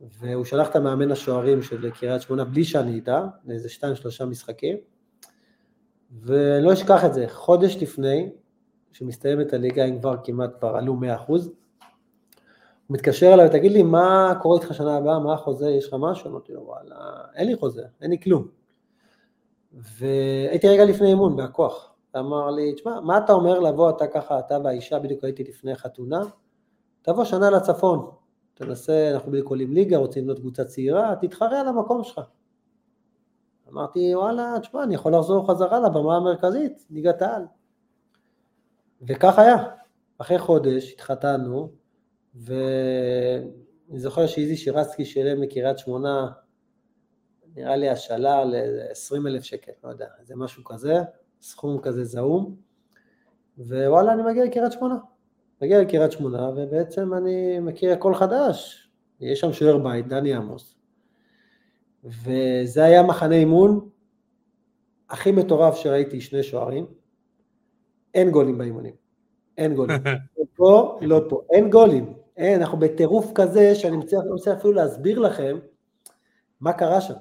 [0.00, 4.76] והוא שלח את המאמן השוערים של קריית שמונה בלי שאני איתה, לאיזה שתיים שלושה משחקים,
[6.20, 8.30] ולא אשכח את זה, חודש לפני
[8.92, 10.96] שמסתיימת הליגה, הם כבר כמעט כבר עלו
[11.28, 11.32] 100%,
[12.86, 16.30] הוא מתקשר אליי, תגיד לי, מה קורה איתך שנה הבאה, מה החוזה, יש לך משהו?
[16.30, 16.96] אמרתי לו, וואלה,
[17.34, 18.48] אין לי חוזה, אין לי כלום.
[19.72, 21.94] והייתי רגע לפני אימון, בהכוח.
[22.18, 26.20] אמר לי, תשמע, מה אתה אומר לבוא, אתה ככה, אתה והאישה, בדיוק הייתי לפני חתונה,
[27.02, 28.10] תבוא שנה לצפון,
[28.54, 32.20] תנסה, אנחנו בדיוק עולים ליגה, רוצים לבנות קבוצה צעירה, תתחרה על המקום שלך.
[33.68, 37.42] אמרתי, וואלה, תשמע, אני יכול לחזור חזרה לבמה המרכזית, ליגת העל.
[39.02, 39.56] וכך היה.
[40.18, 41.68] אחרי חודש התחתנו,
[42.36, 46.28] ואני זוכר שאיזי שירצקי שילם מקריית שמונה,
[47.56, 50.94] נראה לי השאלה ל-20 אלף שקל, לא יודע, זה משהו כזה,
[51.42, 52.56] סכום כזה זעום,
[53.58, 54.96] ווואלה, אני מגיע לקריית שמונה.
[55.62, 58.88] מגיע לקריית שמונה, ובעצם אני מכיר הכל חדש.
[59.20, 60.76] יש שם שוער בית, דני עמוס.
[62.04, 63.88] וזה היה מחנה אימון
[65.10, 66.86] הכי מטורף שראיתי שני שוערים.
[68.14, 68.94] אין גולים באימונים.
[69.58, 69.96] אין גולים.
[70.38, 71.42] לא פה, לא פה.
[71.50, 72.12] אין גולים.
[72.36, 75.58] אין, אנחנו בטירוף כזה שאני מצליח, לא מצליח אפילו להסביר לכם
[76.60, 77.14] מה קרה שם.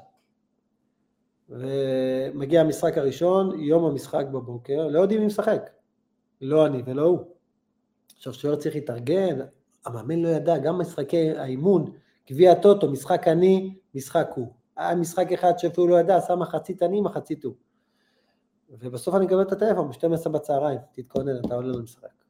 [1.49, 5.69] ומגיע המשחק הראשון, יום המשחק בבוקר, לא יודעים מי משחק.
[6.41, 7.19] לא אני ולא הוא.
[8.15, 9.39] עכשיו שוער צריך להתארגן,
[9.85, 11.91] המאמן לא ידע, גם משחקי האימון,
[12.29, 14.47] גביע הטוטו, משחק אני, משחק הוא.
[14.77, 17.53] היה משחק אחד שאפילו לא ידע, עשה מחצית אני, מחצית הוא.
[18.69, 22.24] ובסוף אני מקבל את הטלפון ב-12 בצהריים, תתכונן, אתה עולה למשחק.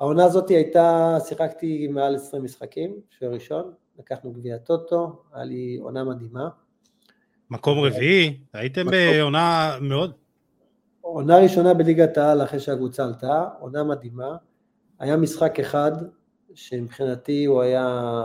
[0.00, 6.04] העונה הזאת הייתה, שיחקתי מעל 20 משחקים, שוער ראשון, לקחנו גביע טוטו, היה לי עונה
[6.04, 6.48] מדהימה.
[7.50, 10.12] מקום רביעי, הייתם בעונה מאוד...
[11.00, 14.36] עונה ראשונה בליגת העל אחרי שהקבוצה עלתה, עונה מדהימה.
[14.98, 15.92] היה משחק אחד
[16.54, 18.22] שמבחינתי הוא היה,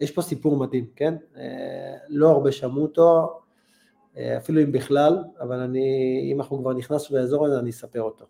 [0.00, 1.14] יש פה סיפור מדהים, כן?
[1.36, 3.40] אה, לא הרבה שמעו אותו,
[4.16, 8.24] אה, אפילו אם בכלל, אבל אני, אם אנחנו כבר נכנסנו לאזור הזה, אני אספר אותו.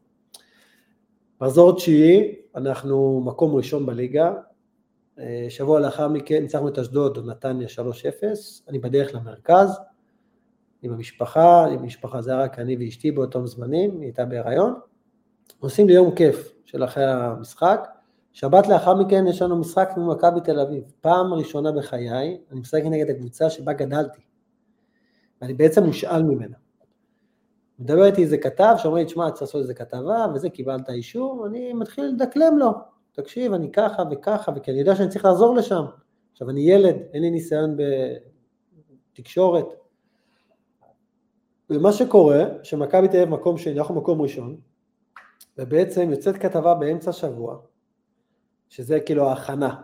[1.43, 4.33] מחזור תשיעי, אנחנו מקום ראשון בליגה,
[5.19, 9.81] אה, שבוע לאחר מכן ניצחנו את אשדוד נתניה 3-0, אני בדרך למרכז,
[10.83, 14.75] עם המשפחה, עם המשפחה זה רק אני ואשתי באותם זמנים, היא הייתה בהיריון,
[15.61, 17.89] עושים לי יום כיף של אחרי המשחק,
[18.33, 22.83] שבת לאחר מכן יש לנו משחק מול מכבי תל אביב, פעם ראשונה בחיי, אני משחק
[22.85, 24.23] נגד הקבוצה שבה גדלתי,
[25.41, 26.62] ואני בעצם מושאל ממנה.
[27.79, 31.73] מדבר איתי איזה כתב שאומר לי, תשמע, צריך לעשות איזה כתבה, וזה, קיבלת אישור, אני
[31.73, 32.71] מתחיל לדקלם לו,
[33.13, 35.85] תקשיב, אני ככה וככה, וכי אני יודע שאני צריך לעזור לשם.
[36.33, 37.77] עכשיו, אני ילד, אין לי ניסיון
[39.13, 39.67] בתקשורת.
[41.71, 44.57] ומה שקורה, שמכבי תל אביב מקום שני, אנחנו מקום ראשון,
[45.59, 47.59] ובעצם יוצאת כתבה באמצע השבוע,
[48.69, 49.75] שזה כאילו ההכנה,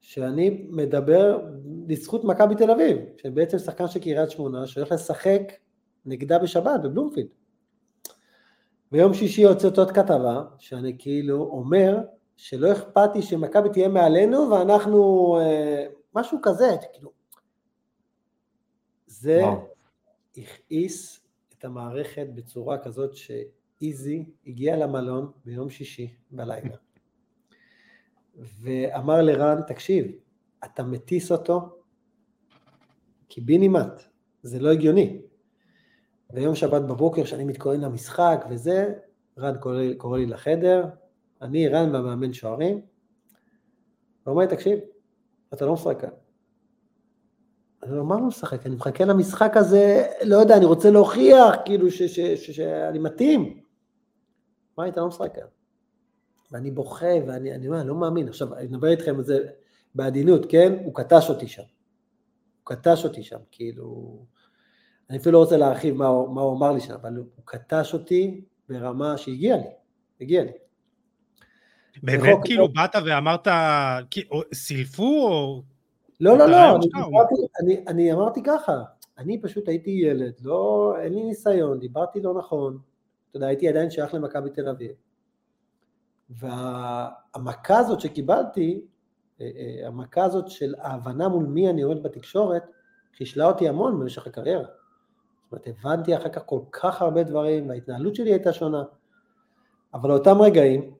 [0.00, 1.40] שאני מדבר
[1.88, 5.42] לזכות מכבי תל אביב, שבעצם שחקן של קריית שמונה שהולך לשחק
[6.06, 7.28] נגדה בשבת בבלומפילד.
[8.92, 11.98] ביום שישי יוצאת עוד כתבה, שאני כאילו אומר
[12.36, 17.10] שלא אכפת לי שמכבי תהיה מעלינו ואנחנו, אה, משהו כזה, כאילו,
[19.06, 19.42] זה
[20.36, 21.20] הכעיס
[21.58, 26.76] את המערכת בצורה כזאת שאיזי הגיע למלון ביום שישי בלילה,
[28.60, 30.06] ואמר לרן, תקשיב,
[30.64, 31.78] אתה מטיס אותו
[33.28, 34.02] קיבינימט,
[34.42, 35.20] זה לא הגיוני.
[36.30, 38.94] ויום שבת בבוקר, שאני מתכונן למשחק וזה,
[39.38, 40.84] רן קורא, קורא לי לחדר,
[41.42, 42.82] אני, רן והמאמן שוערים, הוא
[44.32, 44.78] אומר לי, תקשיב,
[45.54, 46.10] אתה לא משחק כאן.
[47.82, 48.66] אני אומר, מה לא משחק?
[48.66, 53.60] אני מחכה למשחק הזה, לא יודע, אני רוצה להוכיח, כאילו, שאני מתאים.
[54.78, 55.46] מה, אתה לא משחק כאן.
[56.50, 58.28] ואני בוכה, ואני אני אומר, אני לא מאמין.
[58.28, 59.46] עכשיו, אני מדבר איתכם על זה
[59.94, 60.72] בעדינות, כן?
[60.84, 61.62] הוא קטש אותי שם.
[61.62, 64.18] הוא קטש אותי שם, כאילו...
[65.10, 68.44] אני אפילו לא רוצה להרחיב מה, מה הוא אמר לי שם, אבל הוא קטש אותי
[68.68, 69.68] ברמה שהגיע לי,
[70.20, 70.52] הגיע לי.
[72.02, 73.48] באמת כאילו באת ואמרת,
[74.54, 75.62] סילפו או...
[76.20, 78.82] לא, לא, לא, אני, דיברתי, אני, אני אמרתי ככה,
[79.18, 82.78] אני פשוט הייתי ילד, לא, אין לי ניסיון, דיברתי לא נכון,
[83.30, 84.90] אתה יודע, הייתי עדיין שייך למכבי תל אביב.
[86.30, 88.80] והמכה הזאת שקיבלתי,
[89.40, 92.62] אה, אה, המכה הזאת של ההבנה מול מי אני עומד בתקשורת,
[93.16, 94.66] חישלה אותי המון במשך הקריירה.
[95.50, 98.82] זאת אומרת, הבנתי אחר כך כל כך הרבה דברים, וההתנהלות שלי הייתה שונה.
[99.94, 100.94] אבל לאותם רגעים,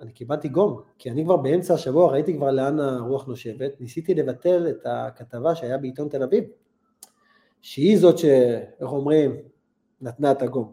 [0.00, 4.68] אני קיבלתי גום, כי אני כבר באמצע השבוע ראיתי כבר לאן הרוח נושבת, ניסיתי לבטל
[4.70, 6.44] את הכתבה שהיה בעיתון תל אביב,
[7.62, 8.24] שהיא זאת ש...
[8.80, 9.36] איך אומרים,
[10.00, 10.72] נתנה את הגום,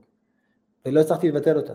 [0.85, 1.73] ולא הצלחתי לבטל אותה.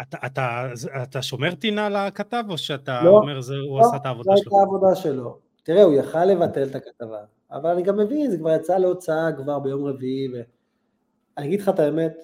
[0.00, 0.66] אתה, אתה,
[1.02, 4.44] אתה שומר טינה לכתב, או שאתה לא, אומר זה, הוא לא, עשה את העבודה שלו?
[4.44, 5.38] לא, זו הייתה העבודה שלו.
[5.62, 7.18] תראה, הוא יכל לבטל את הכתבה,
[7.54, 11.78] אבל אני גם מבין, זה כבר יצא להוצאה כבר ביום רביעי, ואני אגיד לך את
[11.78, 12.16] האמת,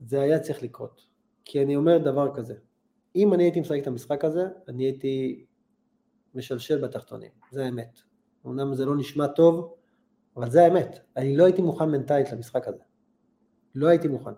[0.00, 1.06] זה היה צריך לקרות.
[1.44, 2.54] כי אני אומר דבר כזה,
[3.16, 5.44] אם אני הייתי משחק את המשחק הזה, אני הייתי
[6.34, 8.00] משלשל בתחתונים, זה האמת.
[8.46, 9.74] אמנם זה לא נשמע טוב,
[10.36, 10.98] אבל זה האמת.
[11.16, 12.82] אני לא הייתי מוכן מנטלית למשחק הזה.
[13.74, 14.30] לא הייתי מוכן.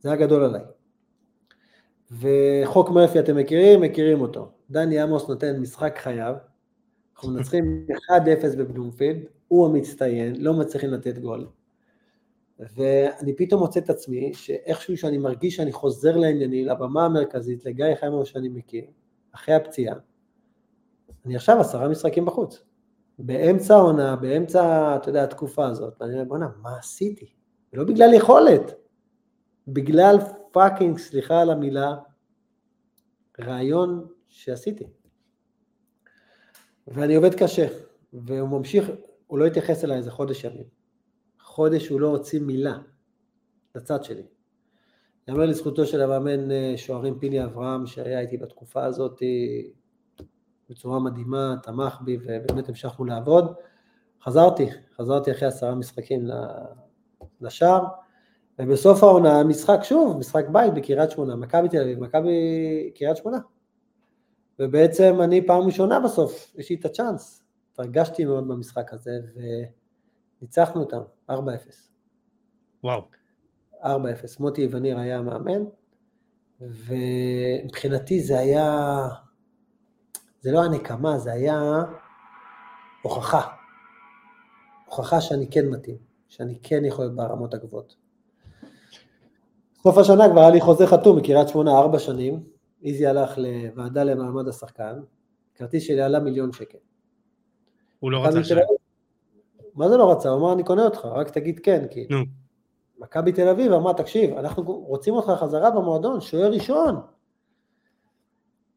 [0.00, 0.62] זה היה גדול עליי.
[2.10, 3.80] וחוק מרפי אתם מכירים?
[3.80, 4.52] מכירים אותו.
[4.70, 6.34] דני עמוס נותן משחק חייו,
[7.14, 11.48] אנחנו מנצחים 1-0 בבלומפילד, הוא המצטיין, לא מצליחים לתת גול.
[12.58, 18.24] ואני פתאום מוצא את עצמי, שאיכשהו שאני מרגיש שאני חוזר לעניינים, לבמה המרכזית, לגיא חיימר
[18.24, 18.84] שאני מכיר,
[19.32, 19.96] אחרי הפציעה,
[21.26, 22.62] אני עכשיו עשרה משחקים בחוץ.
[23.18, 27.32] באמצע העונה, באמצע, אתה יודע, התקופה הזאת, ואני אומר, בוא'נה, מה עשיתי?
[27.72, 28.74] לא בגלל יכולת,
[29.68, 30.16] בגלל
[30.50, 31.96] fucking, סליחה על המילה,
[33.40, 34.86] רעיון שעשיתי.
[36.88, 37.66] ואני עובד קשה,
[38.12, 38.90] והוא ממשיך,
[39.26, 40.64] הוא לא התייחס אליי איזה חודש ימים.
[41.40, 42.78] חודש הוא לא הוציא מילה
[43.74, 44.22] לצד שלי.
[45.28, 49.22] יאמר לזכותו של המאמן אה, שוערים פיני אברהם, שהיה איתי בתקופה הזאת
[50.70, 53.54] בצורה מדהימה, תמך בי ובאמת המשכנו לעבוד.
[54.22, 56.28] חזרתי, חזרתי אחרי עשרה משחקים
[57.40, 57.84] לשער,
[58.58, 62.32] ובסוף העונה משחק שוב, משחק בית בקריית שמונה, מכבי תל אביב, מכבי
[62.94, 63.38] קריית שמונה.
[64.58, 67.45] ובעצם אני פעם ראשונה בסוף, יש לי את הצ'אנס.
[67.80, 69.18] התרגשתי מאוד במשחק הזה,
[70.40, 71.34] וניצחנו אותם, 4-0.
[72.84, 73.08] וואו.
[73.82, 73.86] 4-0.
[74.40, 75.64] מוטי וניר היה המאמן,
[76.60, 78.98] ומבחינתי זה היה,
[80.40, 81.82] זה לא הנקמה, זה היה
[83.02, 83.40] הוכחה.
[84.86, 85.96] הוכחה שאני כן מתאים,
[86.28, 87.96] שאני כן יכול להיות ברמות הגבוהות.
[89.82, 92.44] סוף השנה כבר היה לי חוזה חתום מקריית שמונה ארבע שנים,
[92.82, 95.00] איזי הלך לוועדה למעמד השחקן,
[95.54, 96.78] כרטיס שלי עלה מיליון שקל.
[98.00, 98.56] הוא לא רצה שם.
[99.74, 100.28] מה זה לא רצה?
[100.28, 102.06] הוא אמר אני קונה אותך, רק תגיד כן, כי...
[102.10, 102.18] נו.
[102.98, 107.00] מכבי תל אביב אמר תקשיב, אנחנו רוצים אותך חזרה במועדון, שוער ראשון.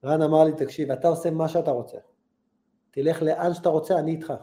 [0.05, 1.97] רן אמר לי תקשיב, אתה עושה מה שאתה רוצה,
[2.91, 4.34] תלך לאן שאתה רוצה, אני איתך.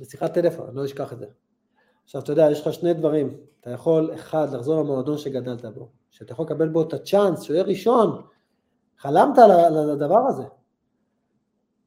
[0.00, 1.26] בשיחת טלפון, אני לא אשכח את זה.
[2.04, 6.32] עכשיו אתה יודע, יש לך שני דברים, אתה יכול, אחד, לחזור למועדון שגדלת בו, שאתה
[6.32, 8.22] יכול לקבל בו את הצ'אנס, יהיה ראשון,
[8.98, 10.44] חלמת על הדבר הזה,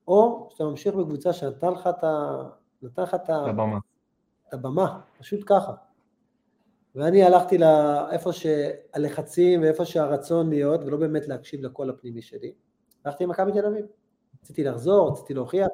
[0.08, 2.44] או שאתה ממשיך בקבוצה שנתן לך את ה...
[2.82, 3.78] נתן לך את הבמה.
[4.48, 5.74] את הבמה, פשוט ככה.
[6.96, 12.54] ואני הלכתי לאיפה שהלחצים ואיפה שהרצון להיות, ולא באמת להקשיב לקול הפנימי שלי.
[13.06, 13.86] הלכתי למכבי תל אביב.
[14.42, 15.68] רציתי לחזור, רציתי להוכיח,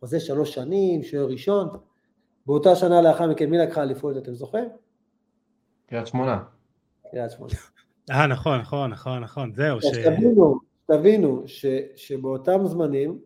[0.00, 1.68] חוזה שלוש שנים, שוער ראשון.
[2.46, 4.68] באותה שנה לאחר מכן, מי לקחה אליפות, אתם זוכרים?
[5.86, 6.42] קריית שמונה.
[7.10, 7.52] קריית שמונה.
[8.10, 9.80] אה, נכון, נכון, נכון, נכון, זהו.
[9.80, 9.84] ש...
[9.86, 13.18] תבינו, תבינו ש, שבאותם זמנים,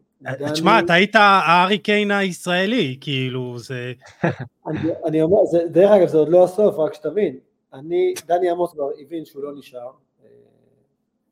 [0.53, 3.93] תשמע, אתה היית הארי קיין הישראלי, כאילו, זה...
[5.07, 5.39] אני, אומר,
[5.71, 7.39] דרך אגב, זה עוד לא הסוף, רק שתבין.
[7.73, 9.91] אני, דני עמוס כבר הבין שהוא לא נשאר,
[10.25, 10.29] אה,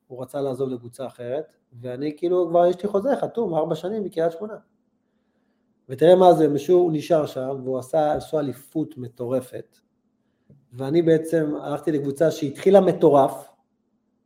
[0.06, 4.32] הוא רצה לעזוב לקבוצה אחרת, ואני כאילו, כבר יש לי חוזה חתום, ארבע שנים מקריית
[4.32, 4.56] שמונה.
[5.88, 9.78] ותראה מה זה, משהו, הוא נשאר שם, והוא עשה, עשו אליפות מטורפת,
[10.72, 13.48] ואני בעצם הלכתי לקבוצה שהתחילה מטורף,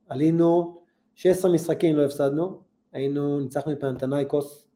[0.08, 0.80] עלינו
[1.14, 4.66] 16 משחקים לא הפסדנו, היינו, ניצחנו את פנתנייקוס.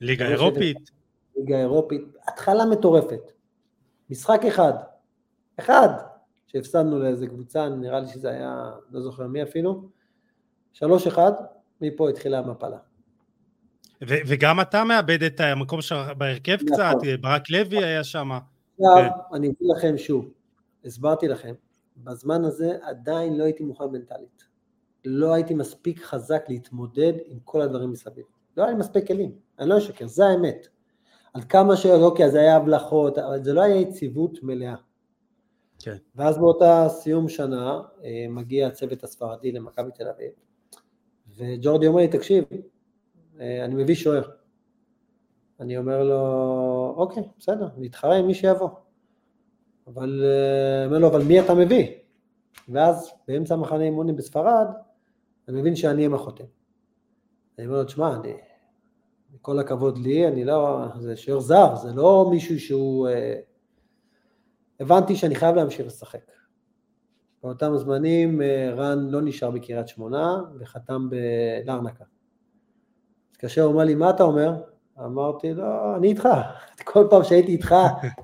[0.00, 0.90] ליגה אירופית.
[1.36, 3.32] ליגה אירופית, התחלה מטורפת.
[4.10, 4.72] משחק אחד,
[5.60, 5.88] אחד,
[6.46, 9.88] שהפסדנו לאיזה קבוצה, נראה לי שזה היה, לא זוכר מי אפילו,
[10.72, 11.32] שלוש אחד,
[11.80, 12.78] מפה התחילה המפלה.
[14.08, 16.68] ו- וגם אתה מאבד את המקום שלך בהרכב נכון.
[16.68, 18.30] קצת, ברק לוי היה שם.
[18.32, 19.36] עכשיו, כן.
[19.36, 20.30] אני אגיד לכם שוב,
[20.84, 21.54] הסברתי לכם,
[21.96, 24.45] בזמן הזה עדיין לא הייתי מוכן מנטלית.
[25.06, 28.24] לא הייתי מספיק חזק להתמודד עם כל הדברים מסביב.
[28.56, 30.66] לא היה לי מספיק כלים, אני לא אשקר, זה האמת.
[31.34, 31.86] על כמה ש...
[31.86, 34.74] אוקיי, זה היה הבלחות, אבל זה לא היה יציבות מלאה.
[35.78, 35.96] כן.
[36.16, 40.30] ואז באותה סיום שנה אה, מגיע הצוות הספרדי למכבי תל אביב,
[41.36, 42.44] וג'ורדי אומר לי, תקשיב,
[43.40, 44.22] אה, אני מביא שוער.
[45.60, 48.68] אני אומר לו, אוקיי, בסדר, נתחרה עם מי שיבוא.
[49.86, 51.86] אבל, אה, אומר לו, אבל מי אתה מביא?
[52.68, 54.66] ואז באמצע המחנה אימונים בספרד,
[55.48, 56.44] אני מבין שאני אהיה החותם.
[57.58, 58.32] אני אומר לו, תשמע, אני,
[59.42, 63.08] כל הכבוד לי, אני לא, זה שוער זר, זה לא מישהו שהוא...
[63.08, 63.40] אה,
[64.80, 66.32] הבנתי שאני חייב להמשיך לשחק.
[67.42, 72.04] באותם זמנים אה, רן לא נשאר בקריית שמונה וחתם בלרנקה.
[73.30, 74.62] התקשר, הוא אומר לי, מה אתה אומר?
[74.98, 76.28] אמרתי, לא, אני איתך.
[76.92, 77.74] כל פעם שהייתי איתך,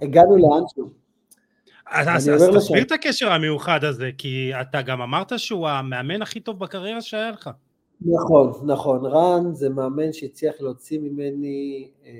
[0.02, 1.01] הגענו לאנשהו.
[1.92, 7.00] אז תסביר את הקשר המיוחד הזה, כי אתה גם אמרת שהוא המאמן הכי טוב בקריירה
[7.00, 7.50] שהיה לך.
[8.00, 9.06] נכון, נכון.
[9.06, 12.12] רן זה מאמן שהצליח להוציא ממני, אה,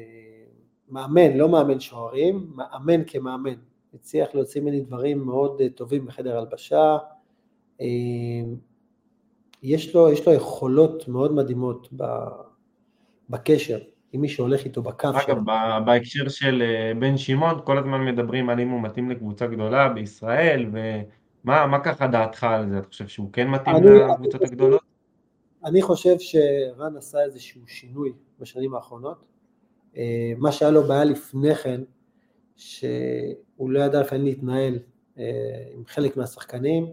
[0.88, 3.54] מאמן, לא מאמן שוערים, מאמן כמאמן.
[3.94, 6.98] הצליח להוציא ממני דברים מאוד אה, טובים בחדר הלבשה.
[7.80, 7.86] אה,
[9.62, 11.88] יש לו, יש לו יכולות מאוד מדהימות
[13.30, 13.78] בקשר.
[14.12, 15.34] עם מי שהולך איתו בקו שלו.
[15.34, 15.38] אגב,
[15.86, 20.70] בהקשר של אה, בן שמעון, כל הזמן מדברים על אם הוא מתאים לקבוצה גדולה בישראל,
[21.44, 22.78] ומה ככה דעתך על זה?
[22.78, 24.82] אתה חושב שהוא כן מתאים אני, לקבוצות אני הגדולות?
[25.64, 29.24] אני חושב שרן עשה איזשהו שינוי בשנים האחרונות.
[29.96, 31.80] אה, מה שהיה לו בעיה לפני כן,
[32.56, 34.78] שהוא לא ידע לפעמים להתנהל
[35.74, 36.86] עם חלק מהשחקנים,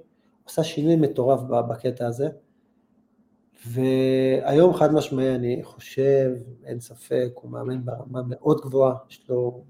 [0.43, 2.29] עושה שינוי מטורף בקטע הזה,
[3.67, 6.31] והיום חד משמעי אני חושב,
[6.65, 9.63] אין ספק, הוא מאמן ברמה מאוד גבוהה, יש לו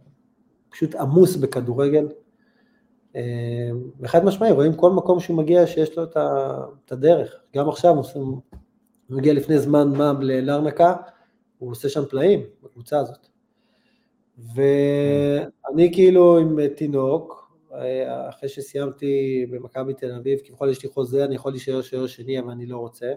[0.69, 2.07] פשוט עמוס בכדורגל,
[3.99, 8.37] וחד משמעי, רואים כל מקום שהוא מגיע שיש לו את הדרך, גם עכשיו הוא
[9.09, 10.95] מגיע לפני זמן מה ללרנקה,
[11.57, 13.27] הוא עושה שם פלאים בקבוצה הזאת.
[14.55, 17.51] ואני כאילו עם תינוק,
[18.29, 22.51] אחרי שסיימתי במכבי תל אביב, כביכול יש לי חוזה, אני יכול להישאר שוער שני, אבל
[22.51, 23.11] אני לא רוצה.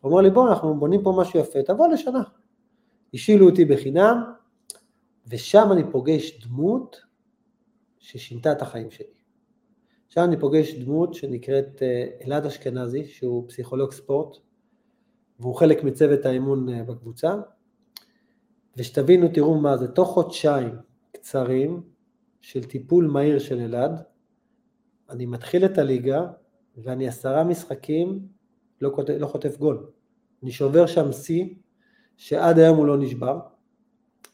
[0.00, 2.22] הוא אומר לי, בוא, אנחנו בונים פה משהו יפה, תבוא לשנה.
[3.14, 4.22] השאילו אותי בחינם,
[5.26, 7.00] ושם אני פוגש דמות
[7.98, 9.20] ששינתה את החיים שלי.
[10.08, 14.36] שם אני פוגש דמות שנקראת אה, אלעד אשכנזי, שהוא פסיכולוג ספורט,
[15.40, 17.34] והוא חלק מצוות האימון אה, בקבוצה,
[18.76, 20.76] ושתבינו, תראו מה זה, תוך חודשיים
[21.12, 21.82] קצרים
[22.40, 24.02] של טיפול מהיר של אלעד,
[25.10, 26.26] אני מתחיל את הליגה,
[26.76, 28.28] ואני עשרה משחקים
[28.80, 29.86] לא, לא חוטף גול.
[30.42, 31.44] אני שובר שם שיא,
[32.16, 33.40] שעד היום הוא לא נשבר,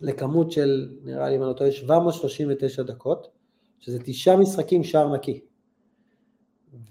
[0.00, 3.28] לכמות של, נראה לי אם אני לא טועה, 739 דקות,
[3.78, 5.40] שזה תשעה משחקים שער נקי.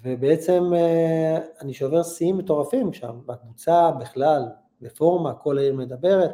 [0.04, 4.44] ובעצם אה, אני שובר שיאים מטורפים שם, בקבוצה בכלל,
[4.82, 6.32] בפורמה, כל העיר מדברת,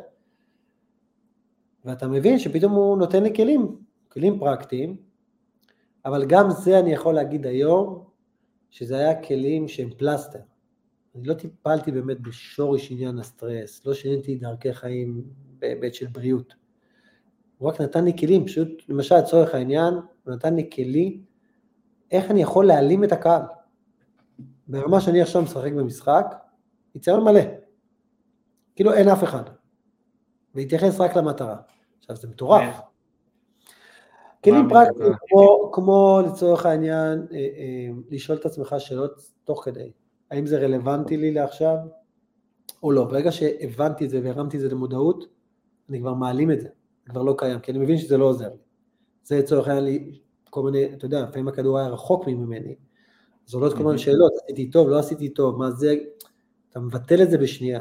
[1.85, 3.77] ואתה מבין שפתאום הוא נותן לי כלים,
[4.09, 4.97] כלים פרקטיים,
[6.05, 8.03] אבל גם זה אני יכול להגיד היום,
[8.69, 10.39] שזה היה כלים שהם פלסטר.
[11.15, 15.23] אני לא טיפלתי באמת בשורש עניין הסטרס, לא שיניתי דרכי חיים
[15.59, 16.53] בהיבט של בריאות.
[17.57, 21.21] הוא רק נתן לי כלים, פשוט, למשל לצורך העניין, הוא נתן לי כלי
[22.11, 23.41] איך אני יכול להעלים את הקהל.
[24.67, 26.25] ברמה שאני עכשיו משחק במשחק,
[26.95, 27.41] יציון מלא.
[28.75, 29.43] כאילו אין אף אחד.
[30.55, 31.55] והתייחס רק למטרה.
[31.99, 32.75] עכשיו זה מטורף.
[32.75, 34.51] כן.
[34.51, 39.91] כלים פרקטיים כמו, כמו לצורך העניין אה, אה, לשאול את עצמך שאלות תוך כדי.
[40.31, 41.77] האם זה רלוונטי לי לעכשיו
[42.83, 43.03] או לא.
[43.03, 45.27] ברגע שהבנתי את זה והרמתי את זה למודעות,
[45.89, 46.67] אני כבר מעלים את זה,
[47.05, 48.59] זה כבר לא קיים, כי אני מבין שזה לא עוזר לי.
[49.23, 50.19] זה לצורך העניין לי
[50.49, 52.75] כל מיני, אתה יודע, לפעמים הכדור היה רחוק ממני,
[53.47, 55.95] אז עולות כל מיני שאלות, עשיתי טוב, לא עשיתי טוב, מה זה,
[56.69, 57.79] אתה מבטל את זה בשנייה.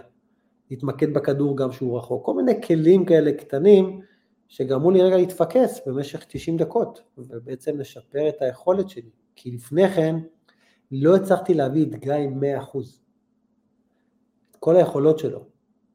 [0.70, 4.00] להתמקד בכדור גם שהוא רחוק, כל מיני כלים כאלה קטנים
[4.48, 10.16] שגרמו לי רגע להתפקס במשך 90 דקות, ובעצם לשפר את היכולת שלי, כי לפני כן
[10.90, 12.14] לא הצלחתי להביא את גיא
[12.60, 12.78] 100%,
[14.50, 15.46] את כל היכולות שלו,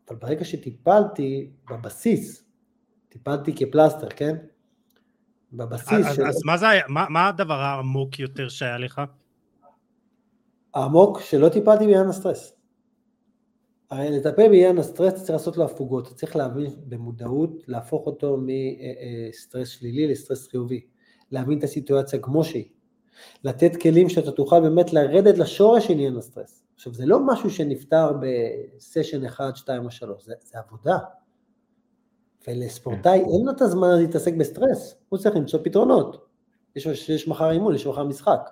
[0.09, 2.45] אבל ברגע שטיפלתי בבסיס,
[3.09, 4.35] טיפלתי כפלסטר, כן?
[5.53, 6.27] בבסיס אז, של...
[6.27, 9.01] אז מה זה היה, מה, מה הדבר העמוק יותר שהיה לך?
[10.73, 12.55] העמוק שלא טיפלתי בעניין הסטרס.
[13.91, 20.07] הרי לטפל בעניין הסטרס צריך לעשות לו הפוגות, צריך להבין במודעות, להפוך אותו מסטרס שלילי
[20.07, 20.85] לסטרס חיובי,
[21.31, 22.65] להבין את הסיטואציה כמו שהיא,
[23.43, 26.63] לתת כלים שאתה תוכל באמת לרדת לשורש עניין הסטרס.
[26.75, 30.97] עכשיו זה לא משהו שנפתר בסשן 1, 2 או 3, זה, זה עבודה.
[32.47, 33.29] ולספורטאי כן.
[33.31, 36.27] אין לו את הזמן להתעסק בסטרס, הוא צריך למצוא פתרונות.
[36.75, 38.49] יש, יש מחר אימון, יש מחר משחק.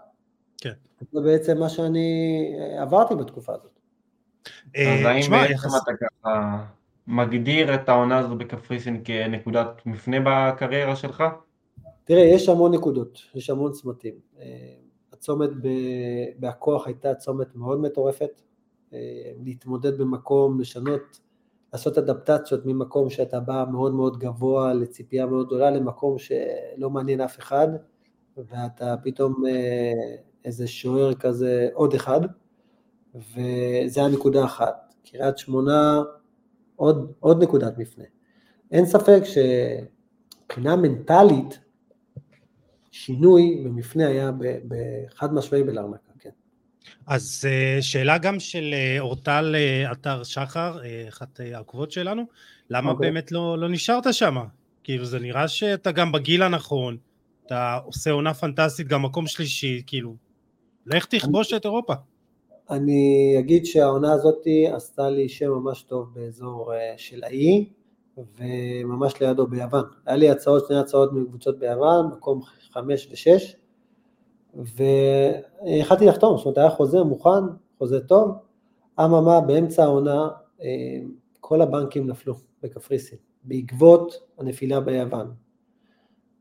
[0.58, 0.72] כן.
[1.12, 3.80] זה בעצם מה שאני עברתי בתקופה הזאת.
[4.76, 6.64] אה, אז האם בעצם אתה ככה
[7.08, 11.24] מגדיר את העונה הזו בקפריסין כנקודת מפנה בקריירה שלך?
[12.04, 14.14] תראה, יש המון נקודות, יש המון צמתים.
[14.40, 14.74] אה,
[15.14, 15.50] הצומת
[16.40, 18.42] בהכוח הייתה צומת מאוד מטורפת,
[18.94, 21.20] אה, להתמודד במקום, לשנות,
[21.74, 27.40] לעשות אדפטציות ממקום שאתה בא מאוד מאוד גבוה לציפייה מאוד גדולה למקום שלא מעניין אף
[27.40, 27.68] אחד,
[28.38, 29.44] ואתה פתאום
[30.46, 32.20] איזה שוער כזה, עוד אחד,
[33.16, 34.94] וזה הנקודה אחת.
[35.12, 36.02] קריית שמונה,
[36.76, 38.06] עוד, עוד נקודת מפנה.
[38.72, 41.60] אין ספק שמבחינה מנטלית,
[42.94, 44.32] שינוי במפנה היה
[44.68, 46.30] בחד משמעי בלרנקה, כן.
[47.08, 50.78] אז אה, שאלה גם של אה, אורטל אה, אתר שחר,
[51.10, 52.24] אחת העקבות שלנו,
[52.70, 52.94] למה okay.
[52.94, 53.12] אוקיי.
[53.12, 54.36] באמת לא, לא נשארת שם?
[54.84, 56.98] כאילו זה נראה שאתה גם בגיל הנכון,
[57.46, 60.16] אתה עושה עונה פנטסטית, גם מקום שלישי, כאילו,
[60.86, 61.94] לך תכבוש את אירופה.
[62.70, 67.66] אני אגיד שהעונה הזאת עשתה לי שם ממש טוב באזור של האי,
[68.18, 69.84] וממש לידו ביוון.
[70.06, 72.42] היה לי הצעות, שני הצעות מקבוצות ביוון, מקום
[72.72, 73.56] חמש ושש,
[74.56, 77.30] והחלטתי לחתום, זאת אומרת היה חוזה מוכן,
[77.78, 78.32] חוזה טוב,
[79.00, 80.30] אממה באמצע העונה
[81.40, 82.34] כל הבנקים נפלו
[82.64, 85.32] בקפריסין, בעקבות הנפילה ביוון,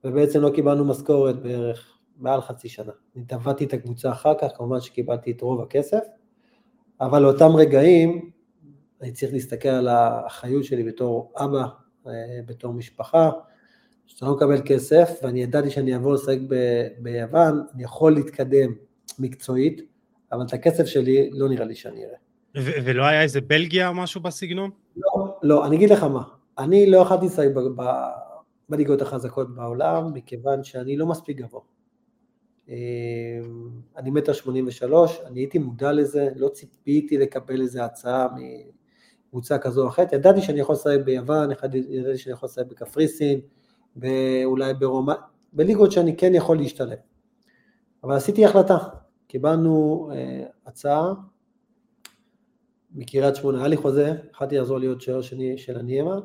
[0.05, 2.93] ובעצם לא קיבלנו משכורת בערך מעל חצי שנה.
[3.17, 6.01] אני טבעתי את הקבוצה אחר כך, כמובן שקיבלתי את רוב הכסף,
[7.01, 8.31] אבל לאותם רגעים
[9.03, 11.65] אני צריך להסתכל על האחריות שלי בתור אבא,
[12.47, 13.31] בתור משפחה,
[14.07, 16.39] שאתה לא מקבל כסף, ואני ידעתי שאני אעבור לשחק
[16.99, 18.73] ביוון, אני יכול להתקדם
[19.19, 19.81] מקצועית,
[20.33, 22.83] אבל את הכסף שלי לא נראה לי שאני אראה.
[22.85, 24.71] ולא היה איזה בלגיה או משהו בסגנון?
[24.97, 26.23] לא, לא, אני אגיד לך מה,
[26.59, 27.49] אני לא יכולתי לשחק
[28.69, 31.61] בליגות החזקות בעולם, מכיוון שאני לא מספיק גבוה.
[32.69, 32.75] אמ,
[33.97, 38.27] אני מטר שמונים ושלוש, אני הייתי מודע לזה, לא ציפיתי לקבל איזה הצעה
[39.33, 41.51] מקבוצה כזו או אחרת, ידעתי שאני יכול לשחק ביוון,
[41.91, 43.41] ידעתי שאני יכול לשחק בקפריסין,
[44.45, 45.15] אולי ברומא,
[45.53, 46.99] בליגות שאני כן יכול להשתלב.
[48.05, 48.79] אבל עשיתי החלטה,
[49.27, 51.13] קיבלנו uh, הצעה
[52.95, 56.19] מקריית שמונה, היה לי חוזה, יכלתי לחזור להיות שוער שני של הניימה,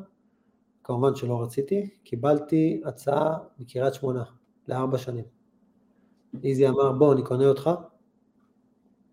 [0.84, 4.24] כמובן שלא רציתי, קיבלתי הצעה מקריית שמונה
[4.68, 5.26] לארבע שנים.
[6.44, 7.70] איזי אמר בוא אני קונה אותך,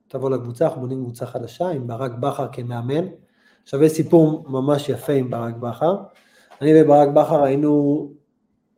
[0.08, 3.04] תבוא לקבוצה, אנחנו בונים קבוצה חדשה עם ברק בכר כמאמן.
[3.64, 5.96] עכשיו יש סיפור ממש יפה עם ברק בכר.
[6.60, 8.12] אני וברק בכר היינו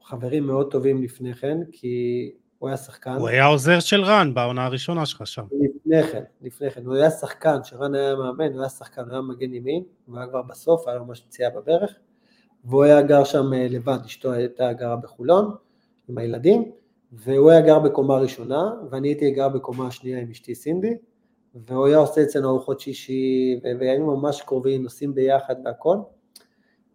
[0.03, 3.11] חברים מאוד טובים לפני כן, כי הוא היה שחקן.
[3.11, 5.45] הוא היה עוזר של רן בעונה הראשונה שלך שם.
[5.61, 6.87] לפני כן, לפני כן.
[6.87, 10.27] הוא היה שחקן, כשרן היה מאמן, הוא היה שחקן, הוא היה מגן ימין, הוא היה
[10.27, 11.91] כבר בסוף, היה ממש פציעה בברך,
[12.65, 15.55] והוא היה גר שם אה, לבד, אשתו הייתה גרה בחולון,
[16.09, 16.73] עם הילדים,
[17.13, 20.97] והוא היה גר בקומה ראשונה, ואני הייתי גר בקומה השנייה עם אשתי סינדי,
[21.65, 25.97] והוא היה עושה אצלנו ארוחות שישי, והיינו ממש קרובים, נוסעים ביחד והכל.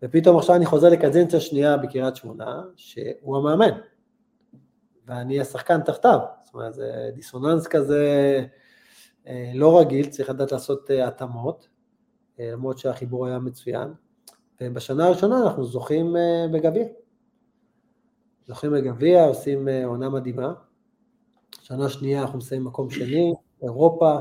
[0.04, 3.80] ופתאום עכשיו אני חוזר לקדנציה שנייה בקריית שמונה, שהוא המאמן,
[5.06, 8.06] ואני השחקן תחתיו, זאת אומרת זה דיסוננס כזה
[9.28, 11.68] אה, לא רגיל, צריך לדעת לעשות אה, התאמות,
[12.40, 13.94] אה, למרות שהחיבור היה מצוין,
[14.62, 16.16] ובשנה הראשונה אנחנו זוכים
[16.54, 16.86] בגביע.
[18.48, 20.54] זוכים בגביע, עושים עונה מדהימה,
[21.62, 24.18] שנה שנייה אנחנו מסיימים מקום שני, אירופה,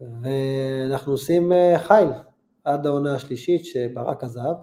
[0.00, 2.08] ואנחנו עושים חייל,
[2.64, 4.54] עד העונה השלישית שברק עזב.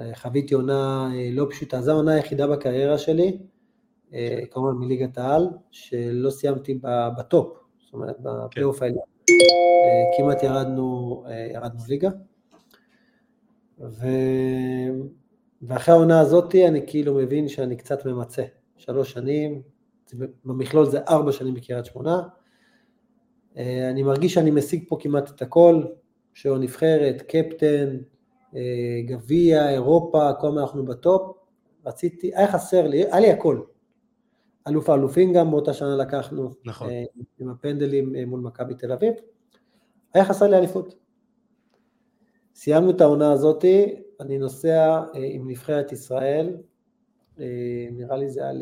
[0.00, 3.38] אה, חוויתי עונה אה, לא פשוטה, זו העונה היחידה בקריירה שלי,
[4.14, 6.78] אה, כמובן מליגת העל, שלא סיימתי
[7.18, 9.04] בטופ, זאת אומרת בפלייאוף העליון.
[10.16, 11.24] כמעט ירדנו,
[11.54, 12.10] ירדנו ליגה.
[13.80, 14.06] ו...
[15.62, 18.42] ואחרי העונה הזאת אני כאילו מבין שאני קצת ממצה.
[18.76, 19.62] שלוש שנים,
[20.44, 22.22] במכלול זה ארבע שנים בקריית שמונה.
[23.90, 25.82] אני מרגיש שאני משיג פה כמעט את הכל,
[26.34, 27.96] שהוא נבחרת, קפטן,
[28.56, 31.36] אה, גביע, אירופה, כל הזמן אנחנו בטופ,
[31.86, 33.60] רציתי, היה חסר לי, היה לי הכל.
[34.68, 36.90] אלוף האלופים גם באותה שנה לקחנו, נכון.
[36.90, 37.04] אה,
[37.38, 39.14] עם הפנדלים אה, מול מכבי תל אביב,
[40.14, 40.94] היה חסר לי אליפות.
[42.54, 46.56] סיימנו את העונה הזאתי, אני נוסע עם נבחרת ישראל,
[47.92, 48.52] נראה לי זה היה,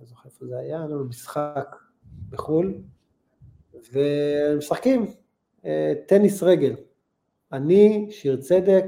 [0.00, 1.76] לא זוכר איפה זה היה, היה לנו משחק
[2.30, 2.74] בחו"ל,
[3.92, 5.06] ומשחקים
[6.06, 6.74] טניס רגל,
[7.52, 8.84] אני, שיר צדק,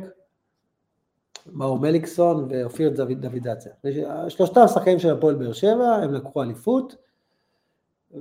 [1.47, 2.90] מאור מליקסון ואופיר
[3.20, 3.72] דוידציה.
[4.28, 6.97] שלושתם שחקנים של הפועל באר שבע, הם לקחו אליפות,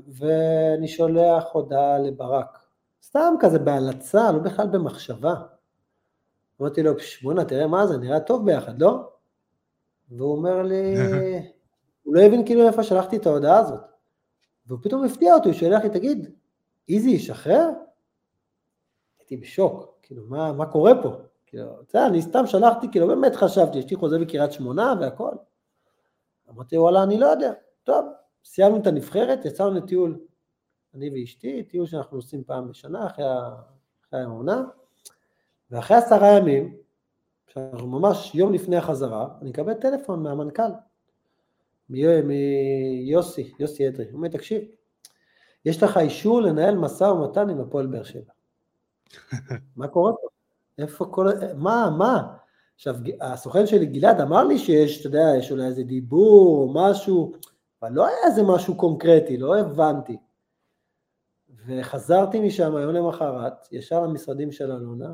[0.07, 2.57] ואני שולח הודעה לברק.
[3.03, 5.33] סתם כזה בהלצה, לא בכלל במחשבה.
[6.61, 6.91] אמרתי לו,
[7.23, 9.09] בואנה, תראה מה זה, נראה טוב ביחד, לא?
[10.09, 10.95] והוא אומר לי,
[12.03, 13.81] הוא לא הבין כאילו איפה שלחתי את ההודעה הזאת.
[14.67, 16.31] והוא פתאום הפתיע אותי, הוא שולח לי, תגיד,
[16.89, 17.69] איזי ישחרר?
[19.19, 19.99] הייתי בשוק.
[20.01, 21.09] כאילו, מה, מה קורה פה?
[21.45, 25.31] כאילו, אתה יודע, אני סתם שלחתי, כאילו, באמת חשבתי, יש לי חוזה בקריית שמונה והכל.
[26.49, 27.53] אמרתי, וואלה, אני לא יודע.
[27.83, 28.05] טוב,
[28.45, 30.19] סיימנו את הנבחרת, יצאנו לטיול,
[30.95, 33.25] אני ואשתי, טיול שאנחנו עושים פעם בשנה, אחרי,
[34.07, 34.63] אחרי העונה,
[35.71, 36.77] ואחרי עשרה ימים,
[37.47, 40.71] שאנחנו ממש יום לפני החזרה, אני מקבל טלפון מהמנכ"ל,
[41.89, 44.61] מיוסי, יוסי אדרי, הוא אומר, תקשיב,
[45.65, 48.31] יש לך אישור לנהל משא ומתן עם הפועל באר שבע.
[49.77, 50.27] מה קורה פה?
[50.77, 51.27] איפה כל...
[51.57, 52.23] מה, מה?
[52.75, 57.33] עכשיו, הסוכן שלי, גלעד, אמר לי שיש, אתה יודע, יש אולי איזה דיבור או משהו,
[57.81, 60.17] אבל לא היה איזה משהו קונקרטי, לא הבנתי.
[61.65, 65.13] וחזרתי משם היום למחרת, ישר למשרדים של אלונה,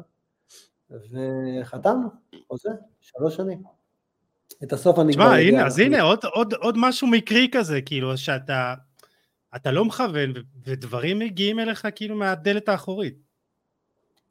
[0.92, 2.08] וחתמנו,
[2.48, 2.70] חוזה,
[3.02, 3.64] שלוש שנים.
[4.64, 5.24] את הסוף אני כבר...
[5.24, 8.74] תשמע, הנה, אז הנה, עוד, עוד, עוד משהו מקרי כזה, כאילו, שאתה
[9.56, 10.34] אתה לא מכוון,
[10.66, 13.18] ודברים מגיעים אליך כאילו מהדלת האחורית.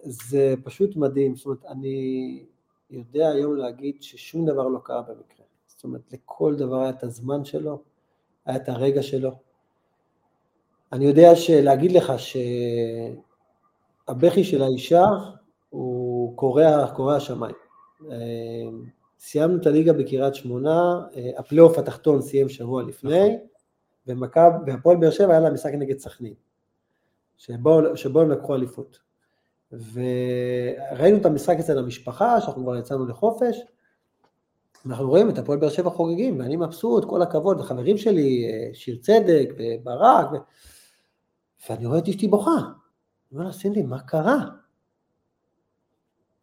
[0.02, 2.44] זה פשוט מדהים, זאת אומרת, אני
[2.90, 5.46] יודע היום להגיד ששום דבר לא קרה במקרה.
[5.66, 7.82] זאת אומרת, לכל דבר היה את הזמן שלו,
[8.46, 9.30] היה את הרגע שלו.
[10.92, 12.12] אני יודע שלהגיד לך
[14.08, 15.04] שהבכי של האישה
[15.70, 17.54] הוא קורע, קורע שמיים.
[19.18, 21.06] סיימנו את הליגה בקריית שמונה,
[21.38, 23.36] הפלייאוף התחתון סיים שבוע לפני, ומכב,
[24.06, 26.34] והפועל באר שבע היה לה משחק נגד סכנין,
[27.36, 28.98] שבו, שבו הם לקחו אליפות.
[29.72, 33.56] וראינו את המשחק אצל המשפחה, שאנחנו כבר יצאנו לחופש,
[34.86, 39.48] אנחנו רואים את הפועל באר שבע חוגגים, ואני מבסוט, כל הכבוד, וחברים שלי, שיר צדק
[39.58, 40.36] וברק, ו...
[41.70, 42.50] ואני רואה את אשתי בוכה.
[42.50, 44.36] אני אומר לה, סינדי, מה קרה?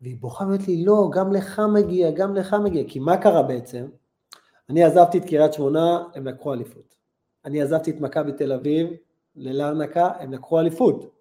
[0.02, 3.86] והיא בוכה ואומרת לי, לא, גם לך מגיע, גם לך מגיע, כי מה קרה בעצם?
[4.70, 6.96] אני עזבתי את קריית שמונה, הם לקחו אליפות.
[7.46, 8.88] אני עזבתי את מכבי תל אביב
[9.36, 11.14] ללרנקה, הם לקחו אליפות.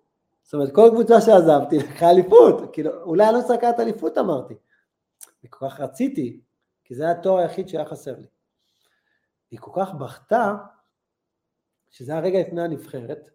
[0.43, 4.55] זאת אומרת, כל קבוצה שעזבתי לקחה אליפות, כאילו, אולי אני לא צריך אליפות אמרתי.
[5.45, 6.41] וכל כך רציתי,
[6.85, 8.27] כי זה היה התואר היחיד שהיה חסר לי.
[9.51, 10.55] היא כל כך בכתה,
[11.91, 13.31] שזה היה רגע לפני הנבחרת,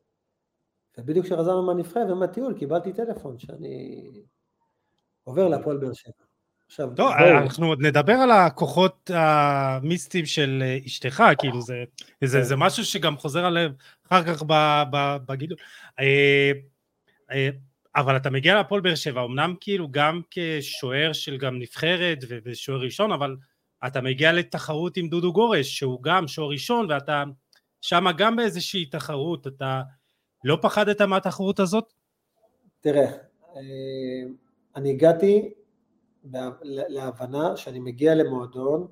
[0.98, 4.12] ובדיוק כשחזרנו מהנבחרת ומהטיול קיבלתי טלפון שאני
[5.24, 6.27] עובר להפועל באר שבע.
[6.68, 7.28] עכשיו, טוב, בוא...
[7.42, 11.84] אנחנו עוד נדבר על הכוחות המיסטיים של אשתך, כאילו זה,
[12.24, 13.74] זה, זה משהו שגם חוזר עליהם
[14.08, 14.44] אחר כך
[15.26, 15.58] בגידול.
[16.00, 16.52] אה,
[17.32, 17.50] אה,
[17.96, 23.12] אבל אתה מגיע להפועל באר שבע, אמנם כאילו גם כשוער של גם נבחרת ושוער ראשון,
[23.12, 23.36] אבל
[23.88, 27.24] אתה מגיע לתחרות עם דודו גורש, שהוא גם שוער ראשון, ואתה
[27.82, 29.82] שם גם באיזושהי תחרות, אתה
[30.44, 31.94] לא פחדת מהתחרות הזאת?
[32.82, 33.12] תראה,
[33.56, 33.62] אה,
[34.76, 35.50] אני הגעתי
[36.64, 38.88] להבנה שאני מגיע למועדון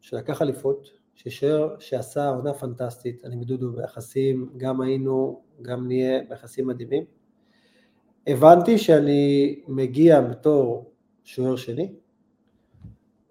[0.00, 7.04] שלקח אליפות, ששוער שעשה עונה פנטסטית, אני ודודו ביחסים, גם היינו, גם נהיה ביחסים מדהימים.
[8.26, 10.92] הבנתי שאני מגיע בתור
[11.24, 11.92] שוער שני,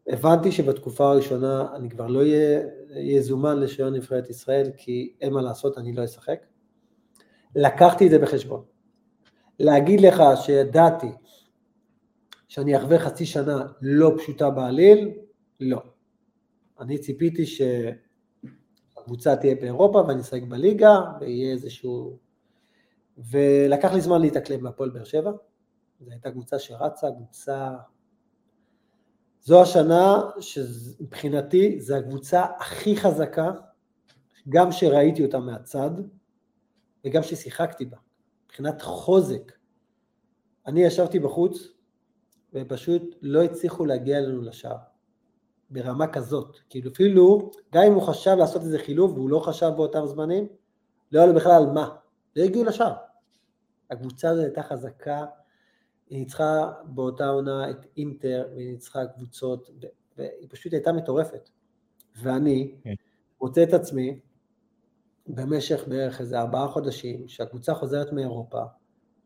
[0.07, 5.77] הבנתי שבתקופה הראשונה אני כבר לא אהיה זומן לשוער נבחרת ישראל, כי אין מה לעשות,
[5.77, 6.45] אני לא אשחק.
[7.55, 8.63] לקחתי את זה בחשבון.
[9.59, 11.11] להגיד לך שידעתי
[12.52, 15.12] שאני אחווה חצי שנה לא פשוטה בעליל,
[15.60, 15.82] לא.
[16.80, 22.20] אני ציפיתי שהקבוצה תהיה באירופה ואני אשחק בליגה ויהיה איזשהו
[23.18, 25.32] ולקח לי זמן להתאקלם בהפועל באר שבע,
[25.99, 27.72] זו הייתה קבוצה שרצה, קבוצה...
[29.41, 33.52] זו השנה שמבחינתי זו הקבוצה הכי חזקה,
[34.49, 35.91] גם שראיתי אותה מהצד,
[37.06, 37.97] וגם ששיחקתי בה,
[38.45, 39.52] מבחינת חוזק.
[40.68, 41.80] אני ישבתי בחוץ,
[42.54, 44.78] ופשוט לא הצליחו להגיע אלינו לשער,
[45.70, 46.58] ברמה כזאת.
[46.70, 50.47] כאילו אפילו, גם אם הוא חשב לעשות איזה חילוב, והוא לא חשב באותם זמנים,
[51.12, 51.95] לא היה לו בכלל על מה.
[52.36, 52.93] לא הגיעו לשער.
[53.91, 55.26] הקבוצה הזאת הייתה חזקה,
[56.10, 59.70] היא ניצחה באותה עונה את אינטר, והיא ניצחה קבוצות,
[60.18, 61.49] והיא פשוט הייתה מטורפת.
[62.22, 62.93] ואני כן.
[63.41, 64.20] מוצא את עצמי
[65.28, 68.62] במשך בערך איזה ארבעה חודשים, שהקבוצה חוזרת מאירופה,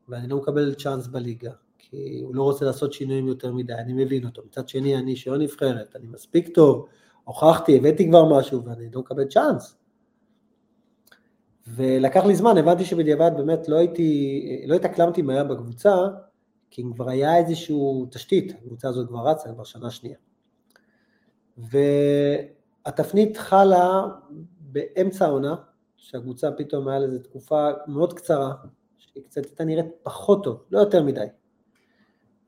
[0.09, 1.51] ואני לא מקבל צ'אנס בליגה,
[1.89, 4.41] כי הוא לא רוצה לעשות שינויים יותר מדי, אני מבין אותו.
[4.45, 6.87] מצד שני, אני שעון נבחרת, אני מספיק טוב,
[7.23, 9.77] הוכחתי, הבאתי כבר משהו, ואני לא מקבל צ'אנס.
[11.67, 15.95] ולקח לי זמן, הבנתי שבדיעבד באמת לא הייתי, לא התאקלמתי מהר בקבוצה,
[16.71, 17.75] כי אם כבר היה איזושהי
[18.11, 20.17] תשתית, הקבוצה הזאת כבר רצה כבר שנה שנייה.
[21.57, 24.07] והתפנית חלה
[24.59, 25.55] באמצע העונה,
[25.97, 28.53] שהקבוצה פתאום היה לזה תקופה מאוד קצרה,
[28.97, 31.25] שהיא קצת הייתה נראית פחות טוב, לא יותר מדי.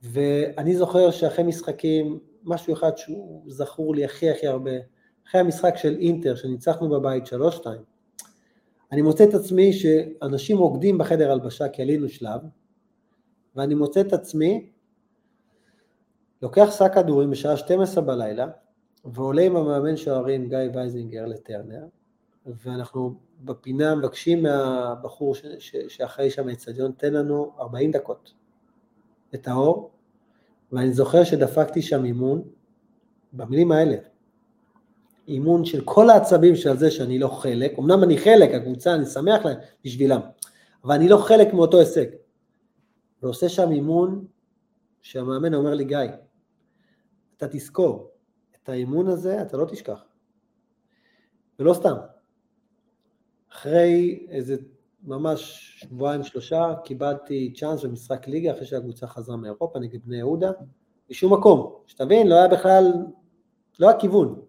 [0.03, 4.71] ואני זוכר שאחרי משחקים, משהו אחד שהוא זכור לי הכי הכי הרבה,
[5.27, 7.67] אחרי המשחק של אינטר, שניצחנו בבית 3-2,
[8.91, 12.41] אני מוצא את עצמי שאנשים רוקדים בחדר הלבשה כי עלינו שלב,
[13.55, 14.69] ואני מוצא את עצמי
[16.41, 18.47] לוקח שק כדורים בשעה 12 בלילה,
[19.05, 21.85] ועולה עם המאמן שוערים גיא וייזינגר לטרנר,
[22.45, 28.33] ואנחנו בפינה מבקשים מהבחור ש- ש- שאחראי שם האצטדיון, תן לנו 40 דקות
[29.35, 29.91] את האור,
[30.71, 32.43] ואני זוכר שדפקתי שם אימון,
[33.33, 33.97] במילים האלה,
[35.27, 39.45] אימון של כל העצבים של זה שאני לא חלק, אמנם אני חלק, הקבוצה, אני שמח
[39.45, 40.21] להם בשבילם,
[40.83, 42.05] אבל אני לא חלק מאותו הישג.
[43.23, 44.25] ועושה שם אימון
[45.01, 45.97] שהמאמן אומר לי, גיא,
[47.37, 48.11] אתה תזכור,
[48.63, 50.03] את האימון הזה אתה לא תשכח.
[51.59, 51.95] ולא סתם.
[53.51, 54.57] אחרי איזה
[55.03, 60.51] ממש שבועיים שלושה קיבלתי צ'אנס במשחק ליגה אחרי שהקבוצה חזרה מאירופה נגד בני יהודה,
[61.09, 62.93] משום מקום, שתבין, לא היה בכלל,
[63.79, 64.41] לא היה כיוון,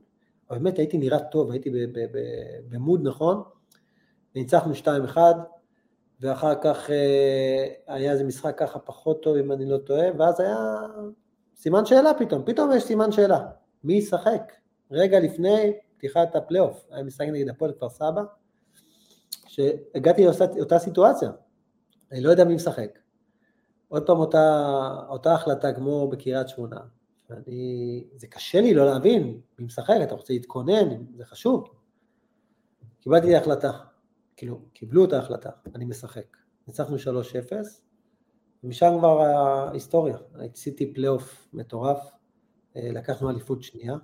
[0.50, 1.70] אבל באמת הייתי נראה טוב, הייתי
[2.68, 3.42] במוד נכון,
[4.34, 4.72] וניצחנו
[5.14, 5.18] 2-1,
[6.20, 10.56] ואחר כך אה, היה איזה משחק ככה פחות טוב אם אני לא טועה, ואז היה
[11.56, 13.46] סימן שאלה פתאום, פתאום יש סימן שאלה,
[13.84, 14.52] מי ישחק?
[14.90, 18.22] רגע לפני פתיחת הפלייאוף, היה משחק נגד הפועל כפר סבא,
[19.48, 20.24] שהגעתי
[20.56, 21.30] לאותה סיטואציה,
[22.12, 22.98] אני לא יודע מי משחק.
[23.88, 24.74] עוד פעם אותה,
[25.08, 26.80] אותה החלטה כמו בקריית שמונה,
[27.30, 31.68] ואני, זה קשה לי לא להבין מי משחק, אתה רוצה להתכונן, זה חשוב.
[33.00, 33.72] קיבלתי החלטה,
[34.36, 36.36] כאילו, קיבלו את ההחלטה, אני משחק.
[36.68, 37.00] ניצחנו 3-0,
[38.64, 42.10] ומשם כבר ההיסטוריה, עשיתי פלייאוף מטורף,
[42.76, 43.96] אה, לקחנו אליפות שנייה,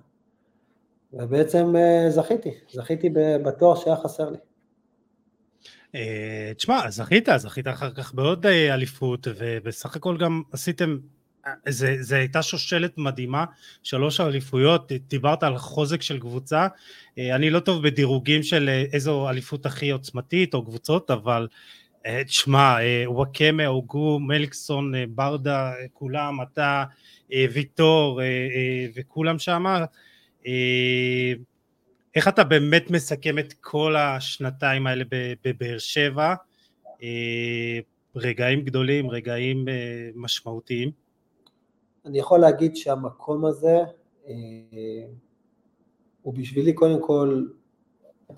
[1.13, 3.09] ובעצם אה, זכיתי, זכיתי
[3.45, 4.37] בתואר שהיה חסר לי.
[5.95, 10.97] אה, תשמע, זכית, זכית אחר כך בעוד אליפות, ובסך הכל גם עשיתם,
[11.99, 13.45] זו הייתה שושלת מדהימה,
[13.83, 16.67] שלוש אליפויות, דיברת על חוזק של קבוצה,
[17.17, 21.47] אני לא טוב בדירוגים של איזו אליפות הכי עוצמתית או קבוצות, אבל
[22.25, 26.83] תשמע, וואקמה, אוגו, מליקסון, ברדה, כולם, אתה,
[27.29, 28.21] ויטור
[28.95, 29.85] וכולם שמה,
[32.15, 35.03] איך אתה באמת מסכם את כל השנתיים האלה
[35.45, 36.33] בבאר שבע?
[38.15, 39.65] רגעים גדולים, רגעים
[40.15, 40.91] משמעותיים.
[42.05, 43.77] אני יכול להגיד שהמקום הזה
[46.21, 47.45] הוא בשבילי קודם כל,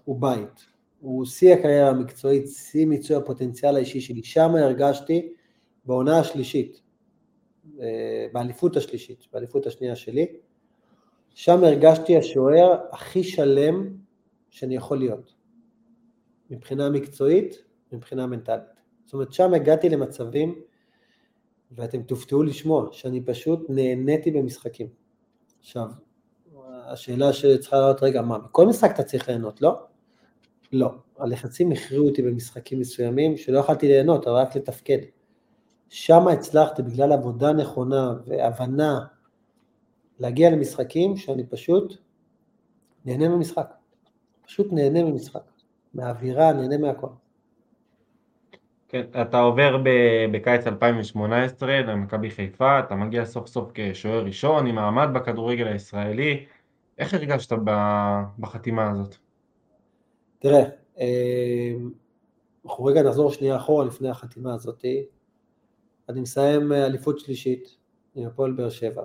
[0.04, 0.66] הוא בית.
[1.00, 4.24] הוא שיא הקריירה המקצועית, שיא מיצוי הפוטנציאל האישי שלי.
[4.24, 5.30] שם הרגשתי
[5.86, 6.82] בעונה השלישית,
[8.34, 10.26] באליפות השלישית, באליפות השנייה שלי,
[11.38, 13.90] שם הרגשתי השוער הכי שלם
[14.50, 15.34] שאני יכול להיות,
[16.50, 18.62] מבחינה מקצועית, מבחינה מנטלית.
[19.06, 20.62] זאת אומרת, שם הגעתי למצבים,
[21.72, 24.88] ואתם תופתעו לשמוע, שאני פשוט נהניתי במשחקים.
[25.60, 25.88] עכשיו,
[26.70, 29.80] השאלה שצריכה לעלות, רגע, מה, בכל משחק אתה צריך ליהנות, לא?
[30.72, 30.92] לא.
[31.18, 35.00] הלחצים הכריעו אותי במשחקים מסוימים שלא יכלתי ליהנות, אבל רק לתפקד.
[35.90, 39.06] שם הצלחתי, בגלל עבודה נכונה והבנה
[40.20, 41.94] להגיע למשחקים שאני פשוט
[43.06, 43.74] נהנה ממשחק.
[44.46, 45.52] פשוט נהנה ממשחק.
[45.94, 47.08] מהאווירה, נהנה מהכל.
[48.88, 49.78] כן, אתה עובר
[50.32, 56.46] בקיץ 2018 למכבי חיפה, אתה מגיע סוף סוף כשוער ראשון עם מעמד בכדורגל הישראלי.
[56.98, 57.58] איך הרגשת
[58.40, 59.16] בחתימה הזאת?
[60.40, 60.64] תראה,
[62.66, 64.86] אנחנו רגע נחזור שנייה אחורה לפני החתימה הזאת.
[66.10, 67.78] אני מסיים אליפות שלישית
[68.16, 69.04] עם הפועל באר שבע.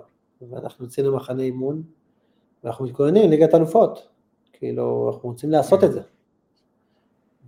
[0.49, 1.83] ואנחנו יוצאים למחנה אימון,
[2.63, 4.07] ואנחנו מתכוננים ליגת אלופות,
[4.53, 6.01] כאילו, אנחנו רוצים לעשות את זה.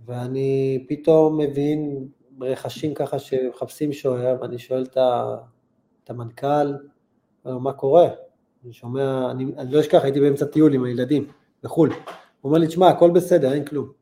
[0.04, 2.08] ואני פתאום מבין
[2.40, 4.86] רכשים ככה שמחפשים שוער, ואני שואל
[6.04, 6.74] את המנכ"ל,
[7.44, 8.08] מה קורה?
[8.64, 11.30] אני שומע, אני, אני לא אשכח, הייתי באמצע טיול עם הילדים
[11.62, 11.90] בחו"ל.
[11.90, 13.92] הוא אומר לי, תשמע, הכל בסדר, אין כלום.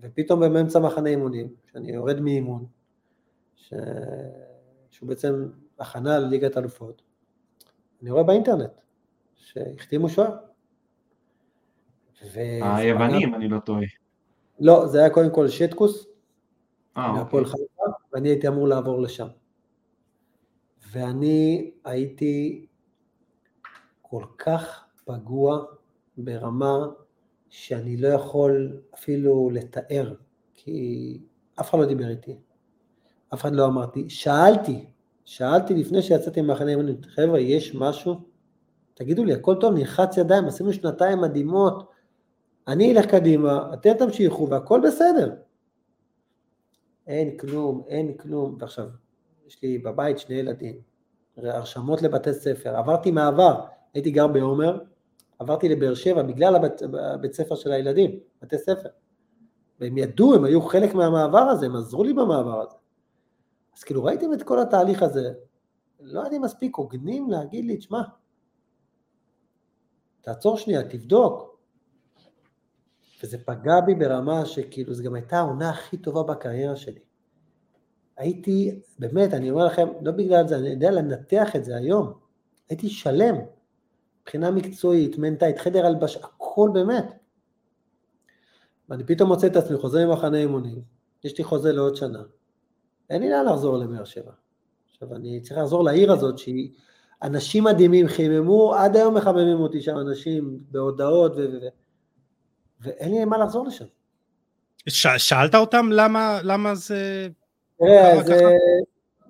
[0.00, 2.66] ופתאום באמצע מחנה אימונים, כשאני יורד מאימון,
[3.56, 3.74] ש...
[4.90, 7.02] שהוא בעצם הכנה לליגת אלופות,
[8.02, 8.70] אני רואה באינטרנט
[9.34, 10.36] שהחתימו שוער.
[12.62, 13.82] היוונים, אני לא טועה.
[14.60, 16.06] לא, זה היה קודם כל שטקוס,
[16.96, 17.58] אה, מהפועל אוקיי.
[17.60, 17.82] חיפה,
[18.12, 19.26] ואני הייתי אמור לעבור לשם.
[20.90, 22.66] ואני הייתי
[24.02, 25.64] כל כך פגוע
[26.16, 26.86] ברמה
[27.48, 30.14] שאני לא יכול אפילו לתאר,
[30.54, 31.20] כי
[31.60, 32.36] אף אחד לא דיבר איתי,
[33.34, 34.86] אף אחד לא אמרתי, שאלתי,
[35.28, 38.20] שאלתי לפני שיצאתי ממחנה אימונים, חבר'ה, יש משהו?
[38.94, 41.90] תגידו לי, הכל טוב, נלחץ ידיים, עשינו שנתיים מדהימות,
[42.68, 45.34] אני אלך קדימה, אתם תמשיכו והכל בסדר.
[47.06, 48.56] אין כלום, אין כלום.
[48.60, 48.86] ועכשיו,
[49.46, 50.80] יש לי בבית שני ילדים,
[51.36, 53.60] הרשמות לבתי ספר, עברתי מעבר,
[53.94, 54.78] הייתי גר בעומר,
[55.38, 58.88] עברתי לבאר שבע בגלל הבית, הבית ספר של הילדים, בתי ספר.
[59.80, 62.76] והם ידעו, הם היו חלק מהמעבר הזה, הם עזרו לי במעבר הזה.
[63.78, 65.32] אז כאילו ראיתם את כל התהליך הזה,
[66.00, 68.02] לא הייתם מספיק הוגנים להגיד לי, תשמע,
[70.20, 71.58] תעצור שנייה, תבדוק.
[73.22, 77.00] וזה פגע בי ברמה שכאילו, זו גם הייתה העונה הכי טובה בקריירה שלי.
[78.16, 82.12] הייתי, באמת, אני אומר לכם, לא בגלל זה, אני יודע לנתח את זה היום.
[82.68, 83.36] הייתי שלם,
[84.22, 87.04] מבחינה מקצועית, מנטאית, חדר הלבש, הכל באמת.
[88.88, 90.82] ואני פתאום מוצא את עצמי חוזר ממחנה אימונים,
[91.24, 92.22] יש לי חוזה לעוד שנה,
[93.10, 94.32] אין לי לאן לחזור לבאר שבע.
[94.90, 96.70] עכשיו, אני צריך לחזור לעיר הזאת, שהיא,
[97.22, 101.40] אנשים מדהימים חיממו, עד היום מחממים אותי שם אנשים בהודעות, ו...
[101.40, 101.68] ו...
[102.80, 103.84] ואין לי מה לחזור לשם.
[104.88, 105.06] ש...
[105.16, 107.28] שאלת אותם למה, למה זה...
[107.78, 108.34] תראה, זה...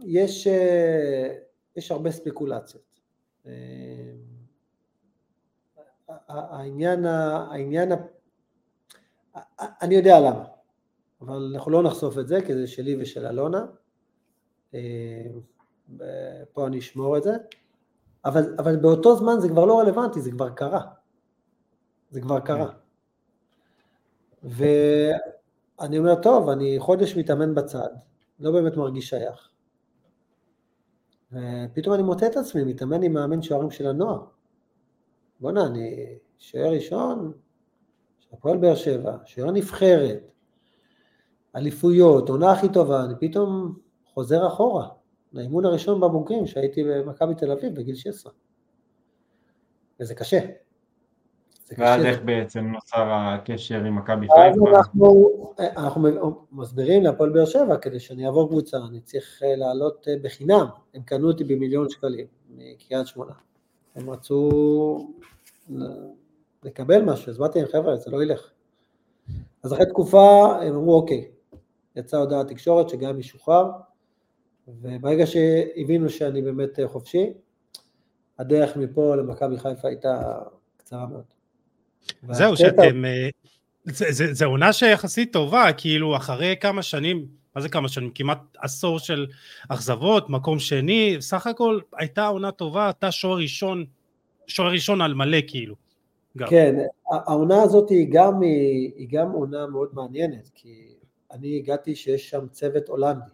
[0.02, 1.34] יש, אה,
[1.76, 3.00] יש הרבה ספקולציות.
[3.46, 3.52] אה,
[6.28, 7.92] העניין, העניין,
[9.58, 10.44] אני יודע למה.
[11.20, 13.66] אבל אנחנו לא נחשוף את זה, כי זה שלי ושל אלונה.
[14.74, 15.26] אה,
[16.52, 17.36] פה אני אשמור את זה.
[18.24, 20.82] אבל, אבל באותו זמן זה כבר לא רלוונטי, זה כבר קרה.
[22.10, 22.70] זה כבר קרה.
[24.42, 27.88] ואני אומר, טוב, אני חודש מתאמן בצד,
[28.40, 29.48] לא באמת מרגיש שייך.
[31.32, 34.24] ופתאום אני מוצא את עצמי, מתאמן עם מאמן שוערים של הנוער.
[35.40, 36.06] בואנה, אני
[36.38, 37.32] שוער ראשון,
[38.32, 40.30] הפועל באר שבע, שוער נבחרת,
[41.56, 43.74] אליפויות, עונה הכי טובה, אני פתאום
[44.04, 44.88] חוזר אחורה,
[45.32, 48.32] לאימון הראשון בבוגרים שהייתי במכבי תל אביב בגיל 16.
[50.00, 50.38] וזה קשה.
[51.78, 54.70] ואז איך בעצם נוצר הקשר עם מכבי חיפה?
[54.70, 55.26] אנחנו,
[55.58, 56.08] אנחנו
[56.52, 61.02] מסבירים להפועל באר שבע, כדי שאני אעבור קבוצה, אני צריך אה, לעלות אה, בחינם, הם
[61.02, 63.32] קנו אותי במיליון שקלים מקריית שמונה,
[63.96, 64.48] הם רצו
[66.64, 68.50] לקבל משהו, אז באתי עם חבר'ה, זה לא ילך.
[69.62, 71.30] אז אחרי תקופה הם אמרו אוקיי,
[71.98, 73.70] יצאה הודעת תקשורת שגם ישוחרר,
[74.68, 77.32] וברגע שהבינו שאני באמת חופשי,
[78.38, 80.38] הדרך מפה למכבי חיפה הייתה
[80.76, 81.24] קצרה מאוד.
[82.30, 83.04] זהו, שאתם...
[83.04, 83.28] אה,
[84.10, 87.26] זה עונה שיחסית טובה, כאילו אחרי כמה שנים,
[87.56, 88.10] מה זה כמה שנים?
[88.14, 89.26] כמעט עשור של
[89.68, 93.84] אכזבות, מקום שני, סך הכל הייתה עונה טובה, אתה שוער ראשון,
[94.46, 95.74] שוער ראשון על מלא כאילו.
[96.36, 96.48] גם.
[96.48, 96.76] כן,
[97.10, 100.94] העונה הזאת היא גם, היא גם עונה מאוד מעניינת, כי
[101.32, 103.30] אני הגעתי שיש שם צוות הולנדי,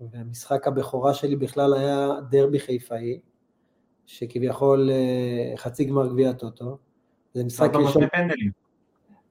[0.00, 3.20] והמשחק הבכורה שלי בכלל היה דרבי חיפאי,
[4.06, 6.78] שכביכול אה, חצי גמר גביע הטוטו,
[7.34, 8.02] זה משחק ראשון.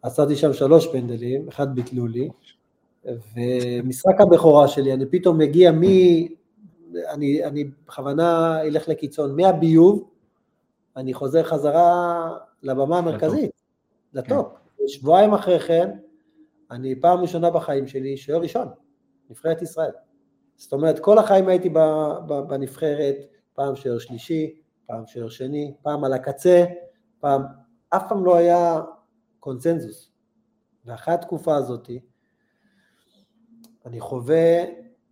[0.02, 2.30] עשיתי שם שלוש פנדלים, אחד ביטלו לי,
[3.06, 5.82] ומשחק הבכורה שלי, אני פתאום מגיע מ...
[7.10, 10.10] אני, אני בכוונה אלך לקיצון, מהביוב,
[10.98, 12.30] אני חוזר חזרה
[12.64, 13.52] לבמה המרכזית,
[14.14, 14.48] לטופ.
[14.78, 14.88] כן.
[14.88, 15.90] שבועיים אחרי כן,
[16.72, 18.68] אני פעם ראשונה בחיים שלי שוער ראשון,
[19.30, 19.92] נבחרת ישראל.
[20.56, 21.70] זאת אומרת, כל החיים הייתי
[22.48, 23.16] בנבחרת,
[23.54, 26.66] פעם שוער שלישי, פעם שוער שני, פעם על הקצה,
[27.20, 27.42] פעם,
[27.90, 28.82] אף פעם לא היה
[29.40, 30.12] קונצנזוס.
[30.86, 31.90] ואחרי התקופה הזאת,
[33.86, 34.64] אני חווה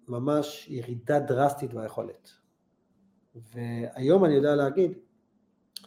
[0.07, 2.29] ממש ירידה דרסטית ביכולת.
[3.35, 4.91] והיום אני יודע להגיד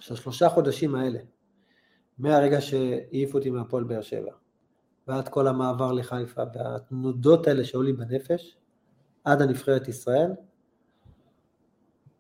[0.01, 1.19] שהשלושה חודשים האלה,
[2.19, 4.33] מהרגע שהעיפו אותי מהפועל באר שבע,
[5.09, 8.57] ועד כל המעבר לחיפה, והתנודות האלה שהיו לי בנפש,
[9.25, 10.31] עד הנבחרת ישראל,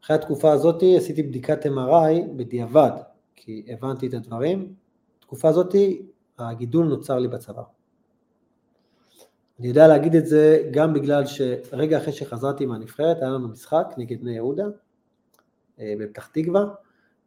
[0.04, 2.90] אחרי התקופה הזאת עשיתי בדיקת MRI בדיעבד,
[3.36, 4.74] כי הבנתי את הדברים,
[5.18, 5.74] בתקופה הזאת
[6.38, 7.62] הגידול נוצר לי בצבא.
[9.58, 14.20] אני יודע להגיד את זה גם בגלל שרגע אחרי שחזרתי מהנבחרת היה לנו משחק נגד
[14.20, 14.64] בני יהודה
[15.80, 16.64] אה, בפתח תקווה,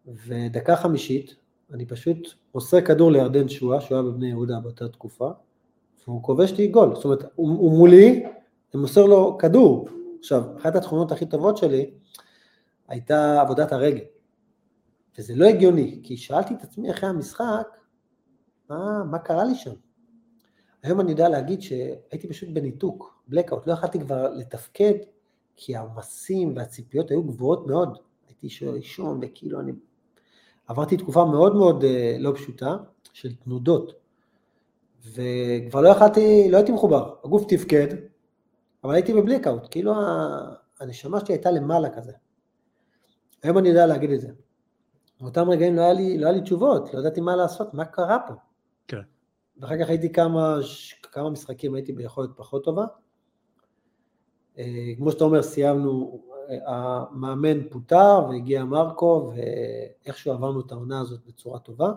[0.08, 1.36] ודקה חמישית
[1.74, 2.18] אני פשוט
[2.52, 5.30] עושה כדור לירדן שואה, שהוא היה בבני יהודה באותה תקופה,
[6.08, 8.24] והוא כובש לי גול, זאת אומרת הוא, הוא מולי,
[8.74, 9.90] אני מוסר לו כדור.
[10.20, 11.92] עכשיו, אחת התכונות הכי טובות שלי
[12.88, 14.04] הייתה עבודת הרגל.
[15.18, 17.68] וזה לא הגיוני, כי שאלתי את עצמי אחרי המשחק,
[18.70, 19.74] מה, מה קרה לי שם?
[20.84, 24.94] היום אני יודע להגיד שהייתי פשוט בניתוק, בלקאוט, לא יכלתי כבר לתפקד,
[25.56, 27.98] כי העומסים והציפיות היו גבוהות מאוד.
[28.28, 29.72] הייתי שואל לישון, וכאילו אני...
[30.68, 32.78] עברתי תקופה מאוד מאוד אה, לא פשוטה,
[33.14, 33.94] של תנודות,
[35.14, 37.88] וכבר לא יכלתי, לא הייתי מחובר, הגוף תפקד,
[38.84, 39.94] אבל הייתי בבלקאוט, כאילו
[40.80, 42.12] הנשמה שלי הייתה למעלה כזה.
[43.44, 44.30] היום אני יודע להגיד את זה.
[45.22, 48.18] באותם רגעים לא היה לי, לא היה לי תשובות, לא ידעתי מה לעשות, מה קרה
[48.28, 48.34] פה.
[48.88, 49.02] כן.
[49.58, 50.58] ואחר כך הייתי כמה,
[51.02, 52.86] כמה משחקים, הייתי ביכולת פחות טובה.
[54.58, 61.20] אה, כמו שאתה אומר, סיימנו, אה, המאמן פוטר והגיע מרקו, ואיכשהו עברנו את העונה הזאת
[61.28, 61.92] בצורה טובה.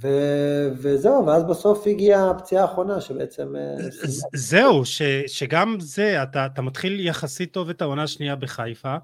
[0.00, 0.08] ו...
[0.76, 3.56] וזהו, ואז בסוף הגיעה הפציעה האחרונה שבעצם...
[3.56, 3.76] אה,
[4.34, 5.02] זהו, ש...
[5.26, 8.96] שגם זה, אתה, אתה מתחיל יחסית טוב את העונה השנייה בחיפה,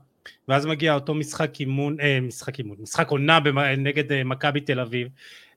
[0.49, 3.39] ואז מגיע אותו משחק אימון, אה, משחק אימון, משחק עונה
[3.79, 5.09] נגד אה, מכבי תל אביב,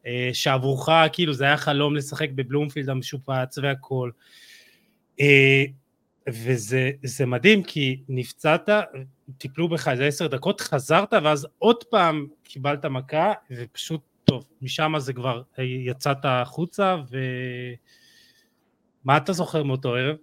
[0.05, 4.09] אה, שעבורך כאילו זה היה חלום לשחק בבלומפילד המשופץ והכל.
[5.19, 5.63] אה,
[6.27, 8.69] וזה מדהים כי נפצעת,
[9.37, 14.01] טיפלו בך איזה עשר דקות, חזרת ואז עוד פעם קיבלת מכה ופשוט
[14.31, 16.95] טוב, משם זה כבר אה, יצאת החוצה
[19.03, 20.17] ומה אתה זוכר מאותו ערב?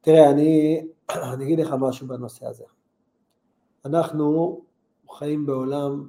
[0.00, 0.82] תראה, אני,
[1.34, 2.64] אני אגיד לך משהו בנושא הזה.
[3.84, 4.60] אנחנו
[5.10, 6.08] חיים בעולם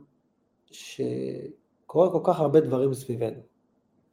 [0.72, 3.42] שקורה כל כך הרבה דברים סביבנו.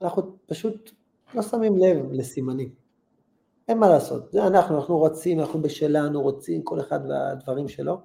[0.03, 0.91] אנחנו פשוט
[1.35, 2.75] לא שמים לב לסימנים.
[3.69, 8.01] אין מה לעשות, זה אנחנו, אנחנו רוצים, אנחנו בשלנו, רוצים כל אחד והדברים שלו.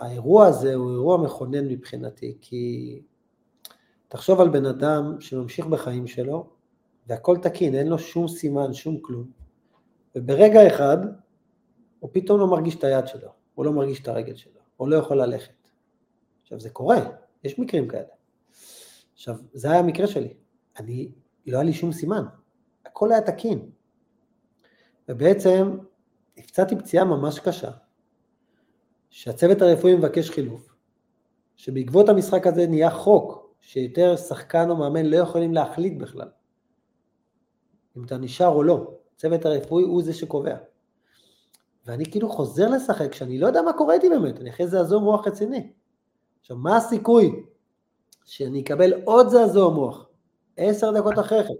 [0.00, 3.02] והאירוע הזה הוא אירוע מכונן מבחינתי, כי
[4.08, 6.50] תחשוב על בן אדם שממשיך בחיים שלו,
[7.06, 9.30] והכל תקין, אין לו שום סימן, שום כלום,
[10.14, 10.96] וברגע אחד
[11.98, 14.96] הוא פתאום לא מרגיש את היד שלו, הוא לא מרגיש את הרגל שלו, הוא לא
[14.96, 15.68] יכול ללכת.
[16.42, 16.96] עכשיו זה קורה,
[17.44, 18.08] יש מקרים כאלה.
[19.14, 20.34] עכשיו, זה היה המקרה שלי,
[20.78, 21.12] אני,
[21.46, 22.24] לא היה לי שום סימן,
[22.86, 23.70] הכל היה תקין.
[25.08, 25.78] ובעצם
[26.38, 27.70] הפצעתי פציעה ממש קשה,
[29.10, 30.74] שהצוות הרפואי מבקש חילוף,
[31.56, 36.28] שבעקבות המשחק הזה נהיה חוק, שיותר שחקן או מאמן לא יכולים להחליט בכלל,
[37.96, 40.56] אם אתה נשאר או לא, הצוות הרפואי הוא זה שקובע.
[41.86, 45.26] ואני כאילו חוזר לשחק, שאני לא יודע מה קורה איתי באמת, אני אחרי זעזוע מוח
[45.26, 45.72] רציני.
[46.40, 47.42] עכשיו, מה הסיכוי
[48.24, 50.06] שאני אקבל עוד זעזוע מוח
[50.56, 51.54] עשר דקות אחרי כן?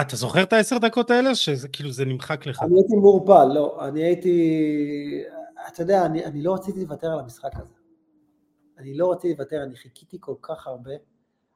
[0.00, 2.62] אתה זוכר את העשר דקות האלה, שזה כאילו זה נמחק לך?
[2.62, 5.22] אני הייתי מעורפל, לא, אני הייתי,
[5.68, 7.74] אתה יודע, אני, אני לא רציתי לוותר על המשחק הזה.
[8.78, 10.92] אני לא רציתי לוותר, אני חיכיתי כל כך הרבה.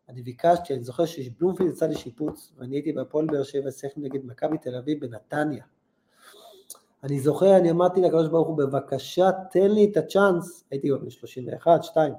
[0.09, 4.27] אני ביקשתי, אני זוכר שבלומפילד יצא לי שיפוץ, ואני הייתי בהפועל באר שבע, שיחקנו נגד
[4.27, 5.65] מכבי תל אביב בנתניה.
[7.05, 11.85] אני זוכר, אני אמרתי לקדוש ברוך הוא, בבקשה תן לי את הצ'אנס, הייתי בן 31,
[11.85, 12.15] 2,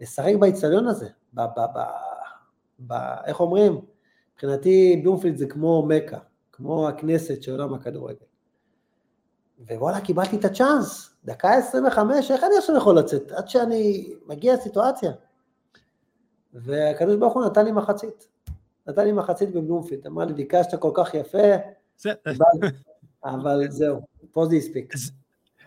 [0.00, 1.80] לשחק באיצטדיון הזה, ב, ב, ב,
[2.86, 2.92] ב,
[3.24, 3.80] איך אומרים?
[4.32, 6.18] מבחינתי בלומפילד זה כמו מכה,
[6.52, 8.26] כמו הכנסת של עולם הכדורגל.
[9.58, 13.32] ווואלה, קיבלתי את הצ'אנס, דקה 25, איך אני עכשיו יכול לצאת?
[13.32, 15.12] עד שאני מגיע לסיטואציה.
[16.54, 18.28] והקדוש ברוך הוא נתן לי מחצית.
[18.86, 21.48] נתן לי מחצית בבלומפילד, אמר לי, ביקשת כל כך יפה,
[23.24, 24.00] אבל זהו,
[24.32, 24.94] פה זה הספיק.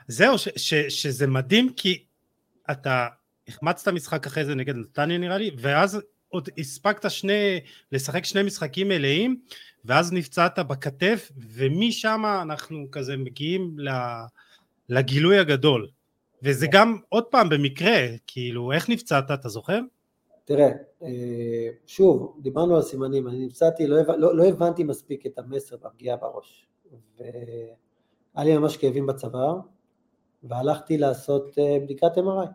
[0.07, 2.05] זהו, ש, ש, שזה מדהים כי
[2.71, 3.07] אתה
[3.47, 7.59] החמצת משחק אחרי זה נגד נתניה נראה לי, ואז עוד הספקת שני,
[7.91, 9.41] לשחק שני משחקים מלאים,
[9.85, 13.75] ואז נפצעת בכתף, ומשם אנחנו כזה מגיעים
[14.89, 15.87] לגילוי הגדול.
[16.43, 19.79] וזה גם עוד פעם במקרה, כאילו, איך נפצעת, אתה זוכר?
[20.45, 20.71] תראה,
[21.03, 26.17] אה, שוב, דיברנו על סימנים, אני נפצעתי, לא, לא, לא הבנתי מספיק את המסר בפגיעה
[26.17, 26.67] בראש.
[27.19, 29.59] והיה לי ממש כאבים בצוואר,
[30.43, 32.47] והלכתי לעשות אה, בדיקת MRI.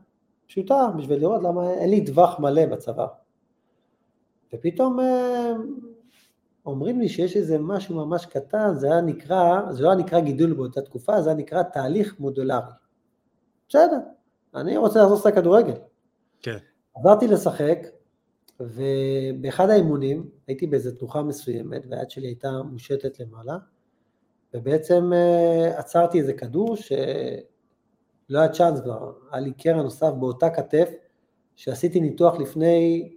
[0.47, 3.09] פשוטה, בשביל לראות למה אין לי טווח מלא בצוואר.
[4.55, 5.53] ופתאום אה,
[6.67, 10.53] אומרים לי שיש איזה משהו ממש קטן, זה היה נקרא, זה לא היה נקרא גידול
[10.53, 12.73] באותה תקופה, זה היה נקרא תהליך מודולרי.
[13.69, 13.99] בסדר,
[14.55, 15.75] אני רוצה לחזור לשחק כדורגל.
[16.41, 16.57] כן.
[16.95, 17.79] עברתי לשחק,
[18.61, 23.57] ובאחד האימונים הייתי באיזה תנוחה מסוימת, והיד שלי הייתה מושטת למעלה,
[24.55, 26.99] ובעצם uh, עצרתי איזה כדור שלא
[28.39, 30.91] היה צ'אנס כבר, היה לי קרע נוסף באותה כתף,
[31.57, 33.09] שעשיתי ניתוח לפני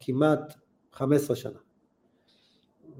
[0.00, 0.54] כמעט
[0.92, 1.58] 15 שנה.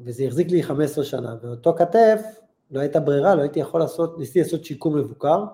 [0.04, 2.22] וזה החזיק לי 15 שנה, ואותו כתף,
[2.70, 5.44] לא הייתה ברירה, לא הייתי יכול לעשות, ניסיתי לעשות שיקום מבוקר,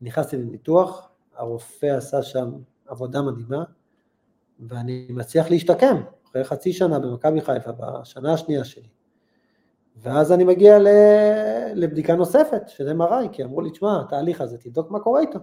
[0.00, 2.52] נכנסתי לניתוח, הרופא עשה שם
[2.86, 3.64] עבודה מדהימה,
[4.60, 5.96] ואני מצליח להשתקם,
[6.30, 8.88] אחרי חצי שנה במכבי חיפה, בשנה השנייה שלי.
[9.96, 10.78] ואז אני מגיע
[11.74, 15.38] לבדיקה נוספת של MRI, כי אמרו לי, תשמע, התהליך הזה, תבדוק מה קורה איתו.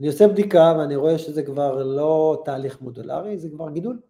[0.00, 4.00] אני עושה בדיקה ואני רואה שזה כבר לא תהליך מודולרי, זה כבר גידול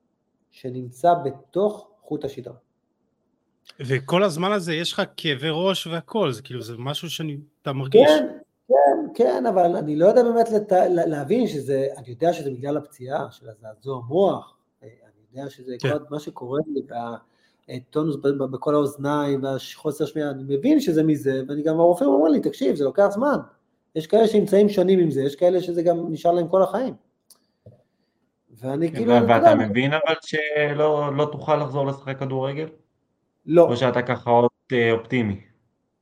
[0.50, 2.54] שנמצא בתוך חוט השדרה.
[3.80, 8.08] וכל הזמן הזה יש לך כאבי ראש והכל, זה כאילו, זה משהו שאתה מרגיש.
[8.08, 8.26] כן,
[8.68, 10.72] כן, כן, אבל אני לא יודע באמת לת...
[10.90, 14.90] להבין שזה, אני יודע שזה בגלל הפציעה של הזעזוע מוח, אני
[15.32, 15.90] יודע שזה כן.
[15.90, 16.82] כל מה שקורה לי,
[17.68, 18.16] והטונוס
[18.50, 22.84] בכל האוזניים, והחוסר שמיעה, אני מבין שזה מזה, ואני גם, הרופאים אומרים לי, תקשיב, זה
[22.84, 23.36] לוקח זמן.
[23.94, 26.94] יש כאלה שנמצאים שנים עם זה, יש כאלה שזה גם נשאר להם כל החיים.
[28.60, 29.12] ואני כאילו...
[29.28, 32.68] ואתה מבין אבל שלא לא תוכל לחזור לשחק כדורגל?
[33.46, 33.68] לא.
[33.68, 35.40] או שאתה ככה עוד אה, אופטימי?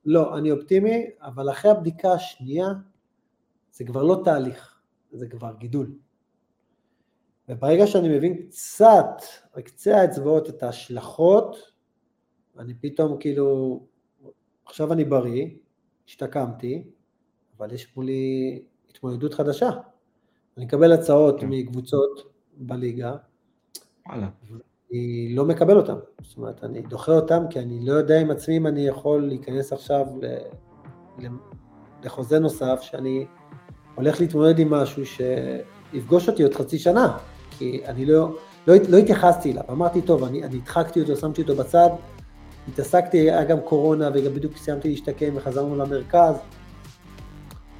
[0.07, 2.67] לא, אני אופטימי, אבל אחרי הבדיקה השנייה
[3.73, 4.81] זה כבר לא תהליך,
[5.13, 5.93] זה כבר גידול.
[7.49, 11.57] וברגע שאני מבין קצת, על קצה האצבעות את ההשלכות,
[12.59, 13.81] אני פתאום כאילו,
[14.67, 15.47] עכשיו אני בריא,
[16.09, 16.85] השתקמתי,
[17.59, 19.71] אבל יש מולי התמודדות חדשה.
[20.57, 21.47] אני מקבל הצעות כן.
[21.51, 23.15] מקבוצות בליגה,
[24.09, 24.29] וואלה.
[24.93, 25.97] אני לא מקבל אותם.
[26.23, 29.73] זאת אומרת, אני דוחה אותם כי אני לא יודע עם עצמי אם אני יכול להיכנס
[29.73, 30.07] עכשיו
[32.05, 33.27] לחוזה נוסף, שאני
[33.95, 37.19] הולך להתמודד עם משהו שיפגוש אותי עוד חצי שנה,
[37.51, 38.37] כי אני לא,
[38.67, 41.89] לא, לא התייחסתי אליו, אמרתי, טוב, אני, אני הדחקתי אותו, שמתי אותו בצד,
[42.69, 46.35] התעסקתי, היה גם קורונה וגם בדיוק סיימתי להשתקם וחזרנו למרכז.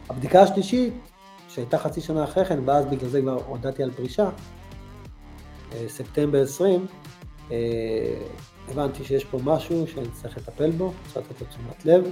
[0.09, 0.95] הבדיקה השלישית,
[1.49, 4.31] שהייתה חצי שנה אחרי כן, ואז בגלל זה כבר הודעתי על פרישה,
[5.89, 6.87] ספטמבר 20,
[7.51, 7.57] אה,
[8.69, 12.05] הבנתי שיש פה משהו שאני צריך לטפל בו, צריך לתת לו תשומת לב,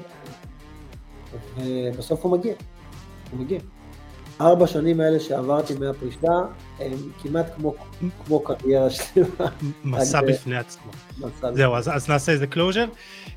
[1.57, 2.55] ובסוף הוא מגיע,
[3.31, 3.59] הוא מגיע.
[4.41, 6.33] ארבע שנים האלה שעברתי מהפרישה,
[6.79, 6.93] הם
[7.23, 7.75] כמעט כמו,
[8.27, 9.51] כמו קריירה שלמה.
[9.85, 10.91] מסע בפני עצמו.
[11.53, 12.87] זהו, אז, אז נעשה איזה closure.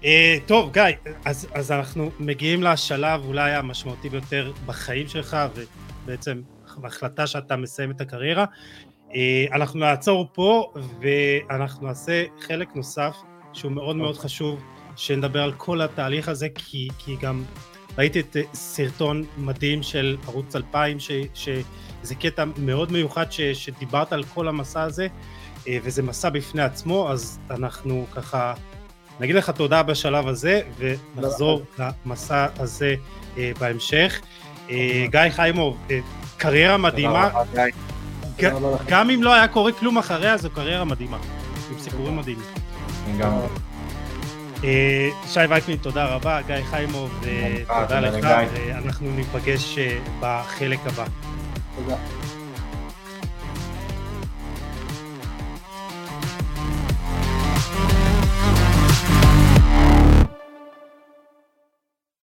[0.02, 0.06] אה,
[0.46, 0.84] טוב, גיא,
[1.26, 5.38] אז, אז אנחנו מגיעים לשלב אולי המשמעותי ביותר בחיים שלך,
[6.04, 6.42] ובעצם
[6.84, 8.46] ההחלטה שאתה מסיים את הקריירה.
[9.14, 13.16] אה, אנחנו נעצור פה ואנחנו נעשה חלק נוסף
[13.54, 14.60] שהוא מאוד מאוד חשוב
[14.96, 17.44] שנדבר על כל התהליך הזה כי, כי גם
[17.98, 24.24] ראיתי את סרטון מדהים של ערוץ 2000 ש, שזה קטע מאוד מיוחד ש, שדיברת על
[24.24, 25.08] כל המסע הזה
[25.68, 28.54] אה, וזה מסע בפני עצמו אז אנחנו ככה
[29.20, 32.96] נגיד לך תודה בשלב הזה ונחזור למסע הזה
[33.38, 34.22] אה, בהמשך.
[35.12, 35.88] גיא חיימוב,
[36.38, 37.30] קריירה מדהימה.
[38.88, 41.18] גם אם לא היה קורה כלום אחריה, זו קריירה מדהימה,
[41.72, 42.46] עם סיפורים מדהימים.
[43.16, 43.48] לגמרי.
[44.64, 47.22] אה, שי וייקנין, תודה רבה, גיא חיימוב,
[47.82, 49.78] תודה לך, ואנחנו ניפגש
[50.20, 51.06] בחלק הבא.
[51.76, 51.96] תודה.